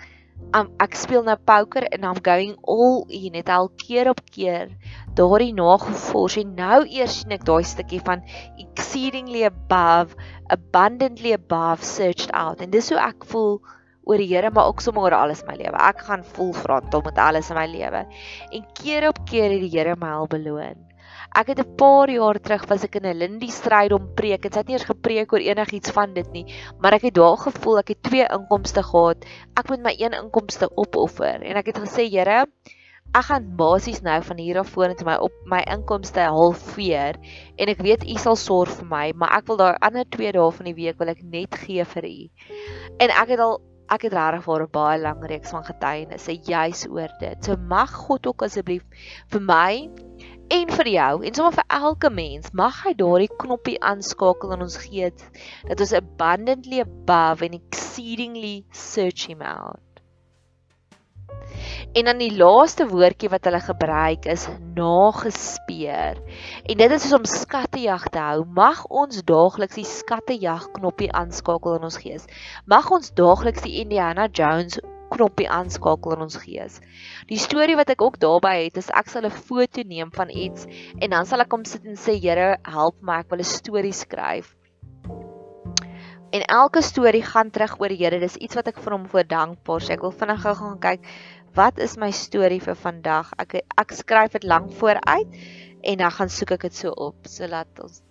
um, 0.57 0.71
ek 0.83 0.97
speel 0.99 1.25
nou 1.27 1.37
poker 1.49 1.87
en 1.95 2.05
I'm 2.05 2.21
going 2.25 2.57
all 2.69 3.05
in, 3.09 3.33
net 3.37 3.51
al 3.53 3.71
keer 3.81 4.11
op 4.11 4.23
keer 4.35 4.73
daardie 5.19 5.53
nagevors 5.55 6.39
en 6.41 6.55
nou 6.59 6.79
eers 6.87 7.21
sien 7.21 7.35
ek 7.35 7.45
daai 7.49 7.65
stukkie 7.67 8.01
van 8.07 8.23
exceedingly 8.63 9.45
above, 9.49 10.17
abundantly 10.55 11.35
above 11.37 11.85
searched 11.87 12.31
out. 12.33 12.63
En 12.63 12.71
dis 12.75 12.91
hoe 12.93 13.01
ek 13.03 13.27
voel 13.33 13.59
oor 14.09 14.19
die 14.19 14.31
Here, 14.31 14.51
maar 14.51 14.71
ook 14.71 14.81
sommer 14.83 15.15
alles 15.15 15.45
in 15.45 15.51
my 15.51 15.57
lewe. 15.61 15.77
Ek 15.77 16.05
gaan 16.07 16.25
vol 16.37 16.55
frontal 16.57 17.05
met 17.07 17.19
alles 17.21 17.51
in 17.53 17.59
my 17.59 17.67
lewe. 17.71 18.07
En 18.51 18.71
keer 18.81 19.11
op 19.11 19.21
keer 19.29 19.51
het 19.53 19.67
die 19.67 19.75
Here 19.75 19.97
my 19.99 20.15
al 20.23 20.31
beloon. 20.31 20.90
Ek 21.39 21.47
het 21.47 21.61
'n 21.63 21.77
paar 21.79 22.11
jaar 22.11 22.41
terug 22.43 22.67
was 22.67 22.85
ek 22.85 22.97
in 22.97 23.07
'n 23.07 23.19
Lindy 23.19 23.49
stryd 23.49 23.93
om 23.93 24.15
preek. 24.15 24.43
Dit 24.43 24.55
het 24.55 24.67
nie 24.67 24.75
eers 24.75 24.85
gepreek 24.85 25.33
oor 25.33 25.39
enigiets 25.41 25.91
van 25.91 26.15
dit 26.15 26.33
nie, 26.33 26.47
maar 26.81 26.93
ek 26.93 27.03
het 27.03 27.15
daar 27.15 27.37
gevoel 27.37 27.79
ek 27.79 27.89
het 27.89 28.03
twee 28.03 28.27
inkomste 28.27 28.83
gehad. 28.83 29.25
Ek 29.57 29.69
moet 29.69 29.83
my 29.83 29.95
een 29.99 30.13
inkomste 30.13 30.69
opoffer 30.75 31.43
en 31.43 31.57
ek 31.57 31.67
het 31.67 31.79
gesê, 31.79 32.11
Here, 32.11 32.47
ek 33.15 33.25
gaan 33.25 33.57
basies 33.57 34.03
nou 34.03 34.23
van 34.23 34.39
hier 34.39 34.59
af 34.59 34.69
vorentoe 34.75 35.07
my 35.07 35.17
op 35.23 35.33
my 35.47 35.63
inkomste 35.71 36.21
halveer 36.21 37.17
en 37.57 37.69
ek 37.69 37.79
weet 37.79 38.05
u 38.05 38.19
sal 38.19 38.37
sorg 38.37 38.71
vir 38.71 38.87
my, 38.87 39.13
maar 39.15 39.31
ek 39.39 39.47
wil 39.47 39.57
daai 39.57 39.77
ander 39.81 40.05
2 40.05 40.33
dae 40.33 40.51
van 40.51 40.67
die 40.67 40.75
week 40.75 40.99
wil 40.99 41.09
ek 41.09 41.23
net 41.23 41.55
gee 41.55 41.85
vir 41.85 42.05
u. 42.05 42.29
En 42.99 43.11
ek 43.11 43.29
het 43.29 43.41
al 43.41 43.61
ek 43.91 44.03
het 44.07 44.13
regtig 44.15 44.45
vir 44.45 44.63
'n 44.63 44.71
baie 44.73 45.01
lang 45.01 45.25
reeks 45.27 45.51
van 45.51 45.65
getuienisse 45.65 46.35
juis 46.47 46.87
oor 46.91 47.11
dit. 47.21 47.45
So 47.45 47.57
mag 47.57 47.91
God 47.91 48.27
ook 48.27 48.43
asseblief 48.43 48.85
vir 49.31 49.41
my 49.41 49.91
en 50.51 50.73
vir 50.79 50.89
jou 50.95 51.13
en 51.27 51.37
sommer 51.37 51.55
vir 51.59 51.69
elke 51.77 52.11
mens 52.11 52.51
mag 52.61 52.81
hy 52.87 52.95
daardie 52.99 53.31
knoppie 53.43 53.77
aanskakel 53.93 54.57
in 54.57 54.65
ons 54.67 54.81
gees 54.87 55.29
dat 55.69 55.85
ons 55.85 55.95
abundantly 55.99 56.83
above 56.83 57.47
and 57.47 57.59
exceedingly 57.61 58.57
search 58.73 59.29
him 59.31 59.43
out. 59.43 59.87
En 61.93 62.07
dan 62.07 62.21
die 62.23 62.31
laaste 62.37 62.87
woordjie 62.87 63.31
wat 63.33 63.47
hulle 63.49 63.61
gebruik 63.61 64.27
is 64.31 64.47
nagespeur. 64.75 66.21
En 66.63 66.83
dit 66.83 66.93
is 66.97 67.13
om 67.13 67.25
skattejag 67.27 68.07
te 68.15 68.23
hou. 68.23 68.45
Mag 68.47 68.85
ons 69.03 69.25
daagliks 69.27 69.79
die 69.81 69.87
skattejag 69.89 70.69
knoppie 70.77 71.11
aanskakel 71.11 71.81
in 71.81 71.89
ons 71.91 71.99
gees. 72.03 72.29
Mag 72.71 72.91
ons 72.95 73.11
daagliks 73.19 73.67
die 73.67 73.81
Indiana 73.83 74.29
Jones 74.31 74.79
knoppie 75.11 75.49
aanskakel 75.51 76.17
in 76.17 76.25
ons 76.27 76.39
gees. 76.43 76.79
Die 77.29 77.39
storie 77.39 77.77
wat 77.79 77.91
ek 77.91 78.03
ook 78.03 78.21
daarby 78.23 78.55
het 78.69 78.79
is 78.81 78.91
ek 78.91 79.11
sal 79.11 79.27
'n 79.27 79.31
foto 79.31 79.83
neem 79.83 80.11
van 80.15 80.31
iets 80.31 80.67
en 81.01 81.11
dan 81.11 81.27
sal 81.27 81.41
ek 81.41 81.53
hom 81.53 81.65
sit 81.65 81.85
en 81.85 81.97
sê 81.97 82.19
Here, 82.21 82.59
help 82.65 82.97
my, 83.03 83.21
ek 83.21 83.31
wil 83.31 83.41
'n 83.41 83.45
storie 83.45 83.93
skryf. 83.93 84.55
En 86.31 86.43
elke 86.47 86.83
storie 86.83 87.23
gaan 87.23 87.51
terug 87.51 87.81
oor 87.81 87.89
die 87.89 87.99
Here. 87.99 88.21
Dis 88.21 88.37
iets 88.37 88.55
wat 88.55 88.69
ek 88.69 88.79
vir 88.79 88.93
hom 88.93 89.07
voor 89.09 89.27
dankbaar 89.27 89.83
is. 89.83 89.91
Ek 89.91 90.01
wil 90.01 90.13
vinnig 90.13 90.43
gou 90.43 90.55
gaan 90.55 90.79
kyk 90.79 91.01
wat 91.55 91.79
is 91.83 91.97
my 91.99 92.11
storie 92.15 92.61
vir 92.63 92.77
vandag? 92.79 93.33
Ek 93.43 93.63
ek 93.79 93.97
skryf 93.97 94.39
dit 94.39 94.47
lank 94.47 94.71
vooruit 94.79 95.41
en 95.83 95.99
dan 95.99 96.11
gaan 96.11 96.31
soek 96.31 96.55
ek 96.59 96.69
dit 96.69 96.75
so 96.75 96.95
op 96.95 97.27
sodat 97.27 97.83
ons 97.83 98.03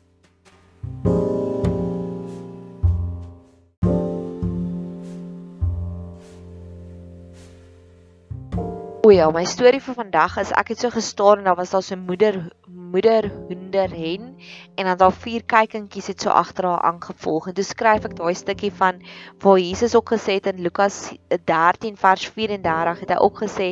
O 9.09 9.11
ja, 9.11 9.25
my 9.33 9.41
storie 9.49 9.79
vir 9.81 9.95
vandag 9.97 10.35
is 10.37 10.51
ek 10.53 10.67
het 10.69 10.83
so 10.83 10.93
gestaan 10.93 11.39
en 11.39 11.47
daar 11.47 11.55
was 11.57 11.71
daar 11.73 11.81
so 11.81 11.95
'n 11.95 12.05
moeder 12.05 12.35
moeder 12.93 13.25
hoender 13.47 13.89
hen 13.89 14.35
en 14.75 14.85
dan 14.85 14.97
daar 14.97 15.15
vier 15.23 15.41
kykentjies 15.53 16.09
het 16.11 16.21
so 16.21 16.29
agter 16.29 16.67
haar 16.69 16.83
aangevolg. 16.89 17.47
En 17.47 17.55
toe 17.57 17.63
skryf 17.63 18.05
ek 18.05 18.13
daai 18.19 18.35
stukkie 18.35 18.69
van 18.81 19.01
waar 19.41 19.57
Jesus 19.57 19.95
ook 19.95 20.11
gesê 20.13 20.35
het 20.37 20.45
in 20.51 20.61
Lukas 20.61 21.09
13 21.45 21.97
vers 21.97 22.27
34 22.35 22.99
het 22.99 23.09
hy 23.09 23.17
ook 23.17 23.41
gesê 23.45 23.71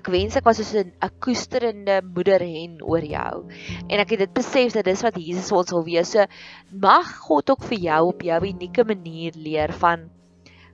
ek 0.00 0.12
wens 0.12 0.36
ek 0.36 0.44
was 0.44 0.60
soos 0.60 0.74
'n 0.74 0.92
koesterende 1.18 2.02
moeder 2.04 2.44
hen 2.44 2.76
oor 2.82 3.04
jou. 3.04 3.48
En 3.88 3.98
ek 4.04 4.10
het 4.10 4.18
dit 4.18 4.34
besef 4.34 4.72
dat 4.72 4.84
dis 4.84 5.02
wat 5.02 5.16
Jesus 5.16 5.52
ons 5.52 5.70
wil 5.70 5.84
wees. 5.84 6.10
So 6.10 6.26
mag 6.70 7.16
God 7.24 7.50
ook 7.50 7.64
vir 7.72 7.78
jou 7.78 8.06
op 8.12 8.20
jou 8.20 8.40
unieke 8.52 8.84
manier 8.84 9.32
leer 9.32 9.72
van 9.72 10.10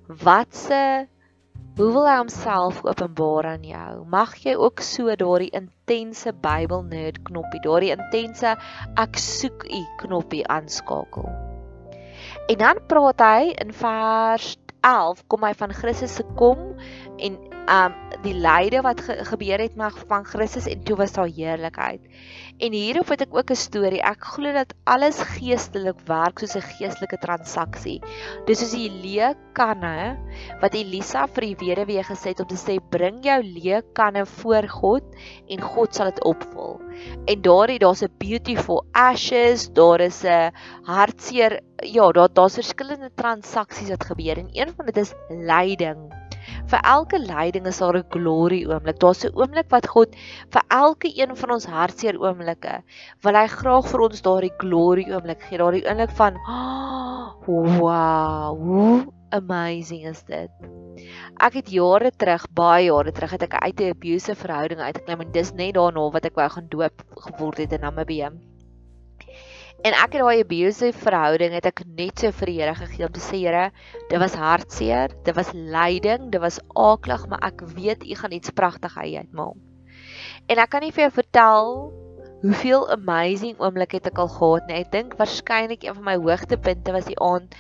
wat 0.09 0.51
se 0.57 1.07
Hoe 1.79 1.93
wil 1.95 2.07
hy 2.09 2.17
homself 2.19 2.81
openbaar 2.85 3.47
aan 3.47 3.63
jou? 3.65 3.93
Mag 4.11 4.35
jy 4.43 4.57
ook 4.59 4.83
so 4.83 5.13
daardie 5.17 5.53
intense 5.55 6.33
Bybel 6.43 6.83
nerd 6.91 7.21
knoppie, 7.29 7.61
daardie 7.63 7.93
intense 7.95 8.57
ek 8.99 9.21
soek 9.23 9.69
u 9.71 9.83
knoppie 10.03 10.43
aanskakel. 10.51 11.29
En 12.51 12.59
dan 12.59 12.83
praat 12.91 13.23
hy 13.23 13.53
in 13.63 13.71
vers 13.73 14.57
11 14.83 15.23
kom 15.31 15.47
hy 15.47 15.53
van 15.63 15.77
Christus 15.77 16.19
se 16.19 16.27
kom 16.41 16.75
en 17.23 17.39
um 17.71 17.95
die 18.25 18.35
lyde 18.37 18.83
wat 18.85 19.01
ge 19.01 19.15
gebeur 19.25 19.63
het 19.63 19.77
met 19.79 19.97
van 20.11 20.25
Christus 20.29 20.67
en 20.69 20.83
toe 20.85 20.97
was 20.99 21.13
daar 21.17 21.31
heerlikheid. 21.31 22.03
En 22.61 22.75
hierop 22.77 23.09
het 23.09 23.23
ek 23.25 23.35
ook 23.35 23.51
'n 23.51 23.57
storie. 23.57 24.03
Ek 24.03 24.25
glo 24.35 24.53
dat 24.53 24.75
alles 24.85 25.21
geestelik 25.37 26.01
werk 26.05 26.39
soos 26.39 26.57
'n 26.57 26.67
geestelike 26.77 27.19
transaksie. 27.23 28.03
Dis 28.47 28.59
soos 28.59 28.75
die 28.77 28.91
leë 28.91 29.35
kanne 29.55 30.19
wat 30.61 30.75
Elisa 30.75 31.27
vir 31.27 31.47
die 31.47 31.57
weduwee 31.57 32.03
gesê 32.03 32.35
het 32.35 32.41
om 32.41 32.47
te 32.47 32.61
sê 32.61 32.77
bring 32.91 33.25
jou 33.25 33.41
leë 33.43 33.83
kanne 33.95 34.27
voor 34.27 34.69
God 34.69 35.05
en 35.49 35.61
God 35.61 35.95
sal 35.95 36.11
dit 36.11 36.25
opvul. 36.25 36.81
En 37.27 37.43
daardie 37.43 37.79
daar's 37.79 38.03
'n 38.03 38.13
beautiful 38.19 38.85
ashes, 38.93 39.73
daar 39.73 40.01
is 40.01 40.25
'n 40.25 40.53
hartseer 40.85 41.61
ja, 41.83 42.13
daar 42.13 42.29
daar's 42.33 42.55
verskillende 42.55 43.11
transaksies 43.15 43.89
wat 43.89 44.05
gebeur 44.05 44.39
en 44.39 44.49
een 44.53 44.75
van 44.77 44.87
dit 44.87 44.97
is 44.97 45.15
lyding. 45.29 46.13
Vir 46.71 46.81
elke 46.95 47.19
lyding 47.19 47.67
is 47.67 47.79
daar 47.79 47.97
'n 47.99 48.11
glory 48.11 48.65
oomblik. 48.67 48.99
Daar's 48.99 49.25
'n 49.25 49.35
oomblik 49.35 49.71
wat 49.71 49.87
God 49.87 50.17
vir 50.51 50.63
elke 50.69 51.09
een 51.15 51.37
van 51.37 51.51
ons 51.51 51.67
hartseer 51.67 52.19
oomblikke 52.21 52.83
wil 53.23 53.35
hy 53.35 53.47
graag 53.47 53.87
vir 53.93 54.01
ons 54.01 54.23
daardie 54.23 54.55
glory 54.59 55.07
oomblik 55.13 55.43
gee. 55.43 55.59
Daardie 55.59 55.87
oomblik 55.87 56.11
van 56.11 56.37
oh, 56.37 57.35
wow, 57.47 58.59
hoe 58.59 59.07
amazing 59.31 60.07
is 60.07 60.23
dit. 60.23 60.51
Ek 61.41 61.55
het 61.55 61.71
jare 61.71 62.11
terug, 62.11 62.47
baie 62.53 62.85
jare 62.91 63.13
terug, 63.13 63.31
het 63.31 63.43
ek 63.43 63.55
uit 63.55 63.81
'n 63.81 63.91
abusive 63.95 64.37
verhouding 64.37 64.81
uitgeklim 64.81 65.21
en 65.21 65.33
dis 65.33 65.53
net 65.53 65.75
daarna 65.75 66.11
wat 66.11 66.25
ek 66.25 66.35
wou 66.35 66.49
gaan 66.49 66.69
doop 66.69 67.05
geword 67.17 67.59
het 67.59 67.73
in 67.73 67.81
Namibië. 67.81 68.50
En 69.81 69.95
ek 69.97 70.13
het 70.13 70.21
daai 70.21 70.43
abusive 70.43 70.99
verhouding 71.01 71.55
het 71.57 71.65
ek 71.71 71.81
net 71.97 72.21
so 72.21 72.29
vir 72.37 72.51
die 72.51 72.57
Here 72.59 72.75
gegee 72.77 73.07
om 73.07 73.13
te 73.17 73.23
sê 73.25 73.39
Here, 73.41 73.71
dit 74.11 74.21
was 74.21 74.37
hartseer, 74.37 75.15
dit 75.25 75.37
was 75.39 75.55
lyding, 75.57 76.27
dit 76.35 76.43
was 76.43 76.59
aaklig, 76.77 77.25
maar 77.33 77.41
ek 77.49 77.65
weet 77.79 78.05
U 78.05 78.19
gaan 78.21 78.37
iets 78.37 78.53
pragtig 78.53 78.99
uitmaak. 78.99 79.57
En 80.53 80.61
ek 80.61 80.71
kan 80.75 80.85
nie 80.85 80.93
vir 80.93 81.07
jou 81.07 81.15
vertel 81.17 81.73
hoeveel 82.43 82.85
amazing 82.93 83.57
oomblikke 83.61 84.01
het 84.01 84.11
ek 84.11 84.21
al 84.21 84.29
gehad 84.33 84.69
nie. 84.69 84.83
Ek 84.83 84.93
dink 84.93 85.17
waarskynlik 85.17 85.87
een 85.87 85.97
van 85.97 86.07
my 86.11 86.17
hoogtepunte 86.21 86.93
was 86.97 87.09
die 87.09 87.19
aand 87.21 87.57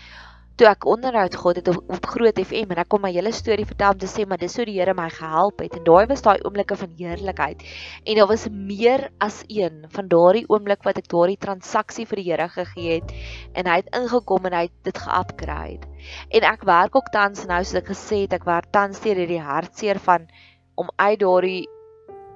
toe 0.58 0.66
ek 0.68 0.84
onderhoud 0.88 1.34
gehad 1.36 1.60
het 1.60 1.68
op, 1.72 1.78
op 1.88 2.06
Groot 2.12 2.38
FM 2.40 2.74
en 2.74 2.80
ek 2.82 2.88
kom 2.92 3.02
my 3.04 3.10
hele 3.14 3.32
storie 3.32 3.66
vertel 3.68 3.94
om 3.94 4.00
te 4.02 4.08
sê 4.10 4.26
maar 4.28 4.40
dis 4.40 4.56
hoe 4.58 4.66
die 4.68 4.76
Here 4.78 4.94
my 4.96 5.08
gehelp 5.14 5.62
het. 5.64 5.76
En 5.78 5.84
daai 5.86 6.06
was 6.10 6.22
daai 6.26 6.42
oomblikke 6.44 6.76
van 6.76 6.92
heerlikheid. 6.98 7.64
En 8.04 8.20
daar 8.20 8.28
was 8.30 8.46
meer 8.50 9.08
as 9.24 9.40
een 9.48 9.86
van 9.94 10.10
daardie 10.12 10.44
oomblik 10.48 10.84
wat 10.88 11.00
ek 11.00 11.08
daardie 11.12 11.38
transaksie 11.40 12.06
vir 12.10 12.22
die 12.22 12.28
Here 12.28 12.48
gegee 12.52 12.98
het 12.98 13.14
en 13.54 13.70
hy 13.70 13.80
het 13.80 13.90
ingekom 13.96 14.50
en 14.50 14.58
hy 14.58 14.62
het 14.68 14.76
dit 14.90 15.02
ge-upgrade. 15.06 15.90
En 16.28 16.48
ek 16.52 16.64
werk 16.68 16.96
ook 16.96 17.12
tans 17.14 17.46
nou 17.48 17.60
soos 17.64 17.82
ek 17.82 17.92
gesê 17.94 18.24
het 18.26 18.36
ek 18.40 18.48
werk 18.48 18.70
tans 18.74 19.00
deur 19.04 19.20
hierdie 19.22 19.42
hartseer 19.44 20.00
van 20.04 20.28
om 20.80 20.92
uit 20.96 21.20
daardie 21.20 21.62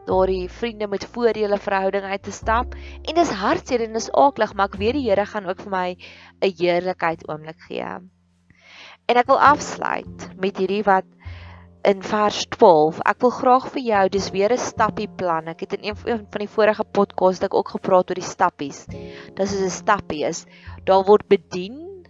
daardie 0.07 0.49
vriende 0.51 0.89
met 0.89 1.07
voordele 1.15 1.59
verhouding 1.59 2.05
uit 2.05 2.23
te 2.23 2.33
stap 2.33 2.75
en 2.75 3.15
dis 3.15 3.31
hartseer 3.31 3.87
en 3.87 3.97
dis 3.97 4.11
aaklig 4.13 4.55
maar 4.55 4.73
ek 4.73 4.79
weet 4.81 4.99
die 4.99 5.07
Here 5.09 5.27
gaan 5.27 5.47
ook 5.47 5.61
vir 5.65 5.71
my 5.71 5.89
'n 5.97 6.55
heerlikheid 6.59 7.29
oomblik 7.29 7.61
gee. 7.69 7.93
En 9.05 9.17
ek 9.21 9.27
wil 9.27 9.41
afsluit 9.41 10.29
met 10.41 10.57
hierdie 10.57 10.85
wat 10.85 11.05
in 11.85 12.01
vers 12.03 12.47
12. 12.57 13.01
Ek 13.05 13.21
wil 13.21 13.33
graag 13.37 13.67
vir 13.75 13.83
jou 13.85 14.05
dis 14.09 14.31
weer 14.33 14.53
'n 14.53 14.59
stappie 14.59 15.09
plan. 15.09 15.49
Ek 15.49 15.61
het 15.61 15.75
in 15.77 15.85
een 15.91 15.97
van 15.97 16.41
die 16.41 16.49
vorige 16.49 16.85
podcasts 16.85 17.45
ek 17.45 17.55
ook 17.55 17.69
gepraat 17.77 18.11
oor 18.11 18.21
die 18.21 18.31
stappies. 18.31 18.87
Dis 19.35 19.53
is 19.53 19.61
'n 19.61 19.71
stappie 19.71 20.25
is 20.25 20.47
daar 20.85 21.05
word 21.05 21.29
bedien. 21.29 22.07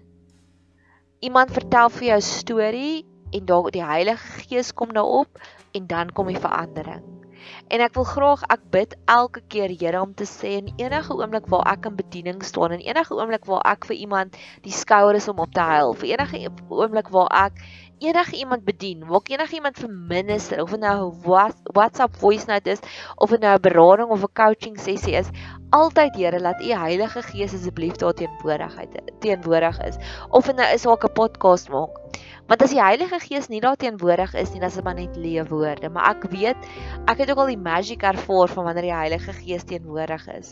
Iemand 1.20 1.50
vertel 1.50 1.88
vir 1.90 2.06
jou 2.06 2.20
storie 2.20 3.06
en 3.32 3.44
daar 3.44 3.70
die 3.70 3.84
Heilige 3.84 4.46
Gees 4.46 4.72
kom 4.72 4.92
daarop 4.92 5.38
en 5.72 5.86
dan 5.86 6.12
kom 6.12 6.26
die 6.26 6.38
verandering. 6.38 7.23
En 7.68 7.80
ek 7.80 7.94
wil 7.94 8.04
graag 8.08 8.42
ek 8.54 8.62
bid 8.70 8.96
elke 9.10 9.40
keer 9.48 9.72
Here 9.74 10.00
om 10.00 10.14
te 10.14 10.26
sê 10.28 10.58
in 10.60 10.72
enige 10.76 11.14
oomblik 11.16 11.46
waar 11.52 11.66
ek 11.72 11.88
in 11.90 11.96
bediening 11.96 12.42
staan 12.42 12.76
en 12.76 12.84
enige 12.84 13.14
oomblik 13.14 13.48
waar 13.50 13.64
ek 13.72 13.88
vir 13.90 13.96
iemand 13.96 14.36
die 14.66 14.74
skouer 14.74 15.18
is 15.18 15.28
om 15.28 15.42
op 15.44 15.54
te 15.54 15.64
huil, 15.64 15.94
vir 15.94 16.14
enige 16.14 16.52
oomblik 16.68 17.10
waar 17.14 17.32
ek 17.46 17.64
enige 18.04 18.36
iemand 18.36 18.64
bedien, 18.64 19.04
waar 19.08 19.22
ek 19.22 19.34
enige 19.34 19.58
iemand 19.60 19.80
vir 19.80 19.90
minister 20.14 20.62
of 20.62 20.76
nou 20.76 21.12
WhatsApp 21.24 22.16
voice 22.20 22.48
note 22.50 22.70
is 22.70 22.82
of 23.16 23.34
nou 23.38 23.54
'n 23.56 23.64
berading 23.66 24.10
of 24.10 24.24
'n 24.24 24.34
coaching 24.34 24.78
sessie 24.78 25.16
is, 25.16 25.30
altyd 25.70 26.16
Here 26.16 26.40
laat 26.40 26.62
U 26.62 26.72
Heilige 26.84 27.22
Gees 27.22 27.54
asseblief 27.54 27.96
daar 27.96 28.14
teenwoordigheid 28.14 29.20
teenwoordig 29.20 29.80
is. 29.88 29.96
Of 30.30 30.52
nou 30.52 30.68
is 30.74 30.84
waar 30.84 30.96
ek 30.96 31.04
'n 31.10 31.12
podcast 31.12 31.68
maak 31.68 32.03
Want 32.44 32.60
as 32.60 32.74
die 32.74 32.80
Heilige 32.82 33.16
Gees 33.22 33.46
nie 33.48 33.62
daar 33.64 33.78
teenwoordig 33.80 34.34
is 34.36 34.50
nie, 34.52 34.60
dan 34.60 34.68
is 34.68 34.74
dit 34.76 34.84
maar 34.84 34.98
net 34.98 35.14
leë 35.16 35.46
woorde, 35.48 35.88
maar 35.88 36.10
ek 36.10 36.26
weet 36.28 36.66
ek 37.08 37.22
het 37.22 37.30
ook 37.32 37.40
al 37.40 37.52
die 37.54 37.60
magic 37.60 38.04
ervaar 38.04 38.52
van 38.52 38.66
wanneer 38.68 38.88
die 38.90 38.92
Heilige 38.92 39.32
Gees 39.38 39.64
teenwoordig 39.64 40.26
is. 40.34 40.50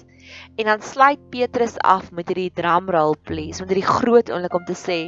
En 0.56 0.70
dan 0.70 0.80
sluit 0.80 1.20
Petrus 1.34 1.76
af 1.84 2.08
met 2.16 2.32
hierdie 2.32 2.52
drumroll 2.56 3.18
please, 3.28 3.60
met 3.60 3.74
hierdie 3.74 3.90
groot 3.90 4.32
oomblik 4.32 4.56
om 4.56 4.64
te 4.64 4.78
sê 4.78 4.98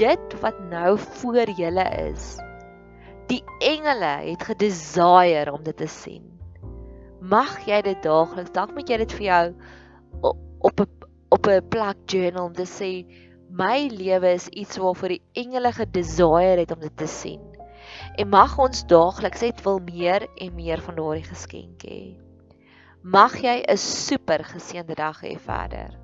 dit 0.00 0.36
wat 0.44 0.60
nou 0.68 0.98
voor 1.20 1.48
julle 1.56 1.86
is. 2.12 2.28
Die 3.32 3.40
engele 3.64 4.12
het 4.28 4.44
gedesire 4.50 5.52
om 5.52 5.64
dit 5.64 5.76
te 5.76 5.88
sien. 5.88 6.26
Mag 7.20 7.56
jy 7.68 7.80
dit 7.88 8.04
daagliks, 8.04 8.52
dalk 8.52 8.76
moet 8.76 8.88
jy 8.88 9.00
dit 9.00 9.16
vir 9.16 9.26
jou 9.30 9.44
op 10.60 10.80
'n 10.80 10.88
op 11.30 11.46
'n 11.46 11.68
plek 11.72 11.98
journal 12.06 12.50
om 12.50 12.54
te 12.54 12.68
sê 12.68 12.90
my 13.50 13.88
lewe 13.90 14.32
is 14.32 14.48
iets 14.48 14.78
waarvoor 14.78 15.08
die 15.16 15.22
engele 15.32 15.72
gedesire 15.72 16.60
het 16.60 16.70
om 16.70 16.80
dit 16.80 16.96
te 16.96 17.06
sien. 17.06 17.40
En 18.16 18.28
mag 18.28 18.58
ons 18.58 18.84
daagliks 18.86 19.40
net 19.40 19.62
wil 19.62 19.80
meer 19.84 20.26
en 20.36 20.54
meer 20.54 20.80
van 20.80 20.94
daardie 20.94 21.26
geskenke 21.26 21.90
hê. 21.90 22.04
Mag 23.02 23.40
jy 23.40 23.62
'n 23.64 23.76
super 23.76 24.44
geseënde 24.44 24.94
dag 24.94 25.22
hê 25.24 25.38
verder. 25.38 25.98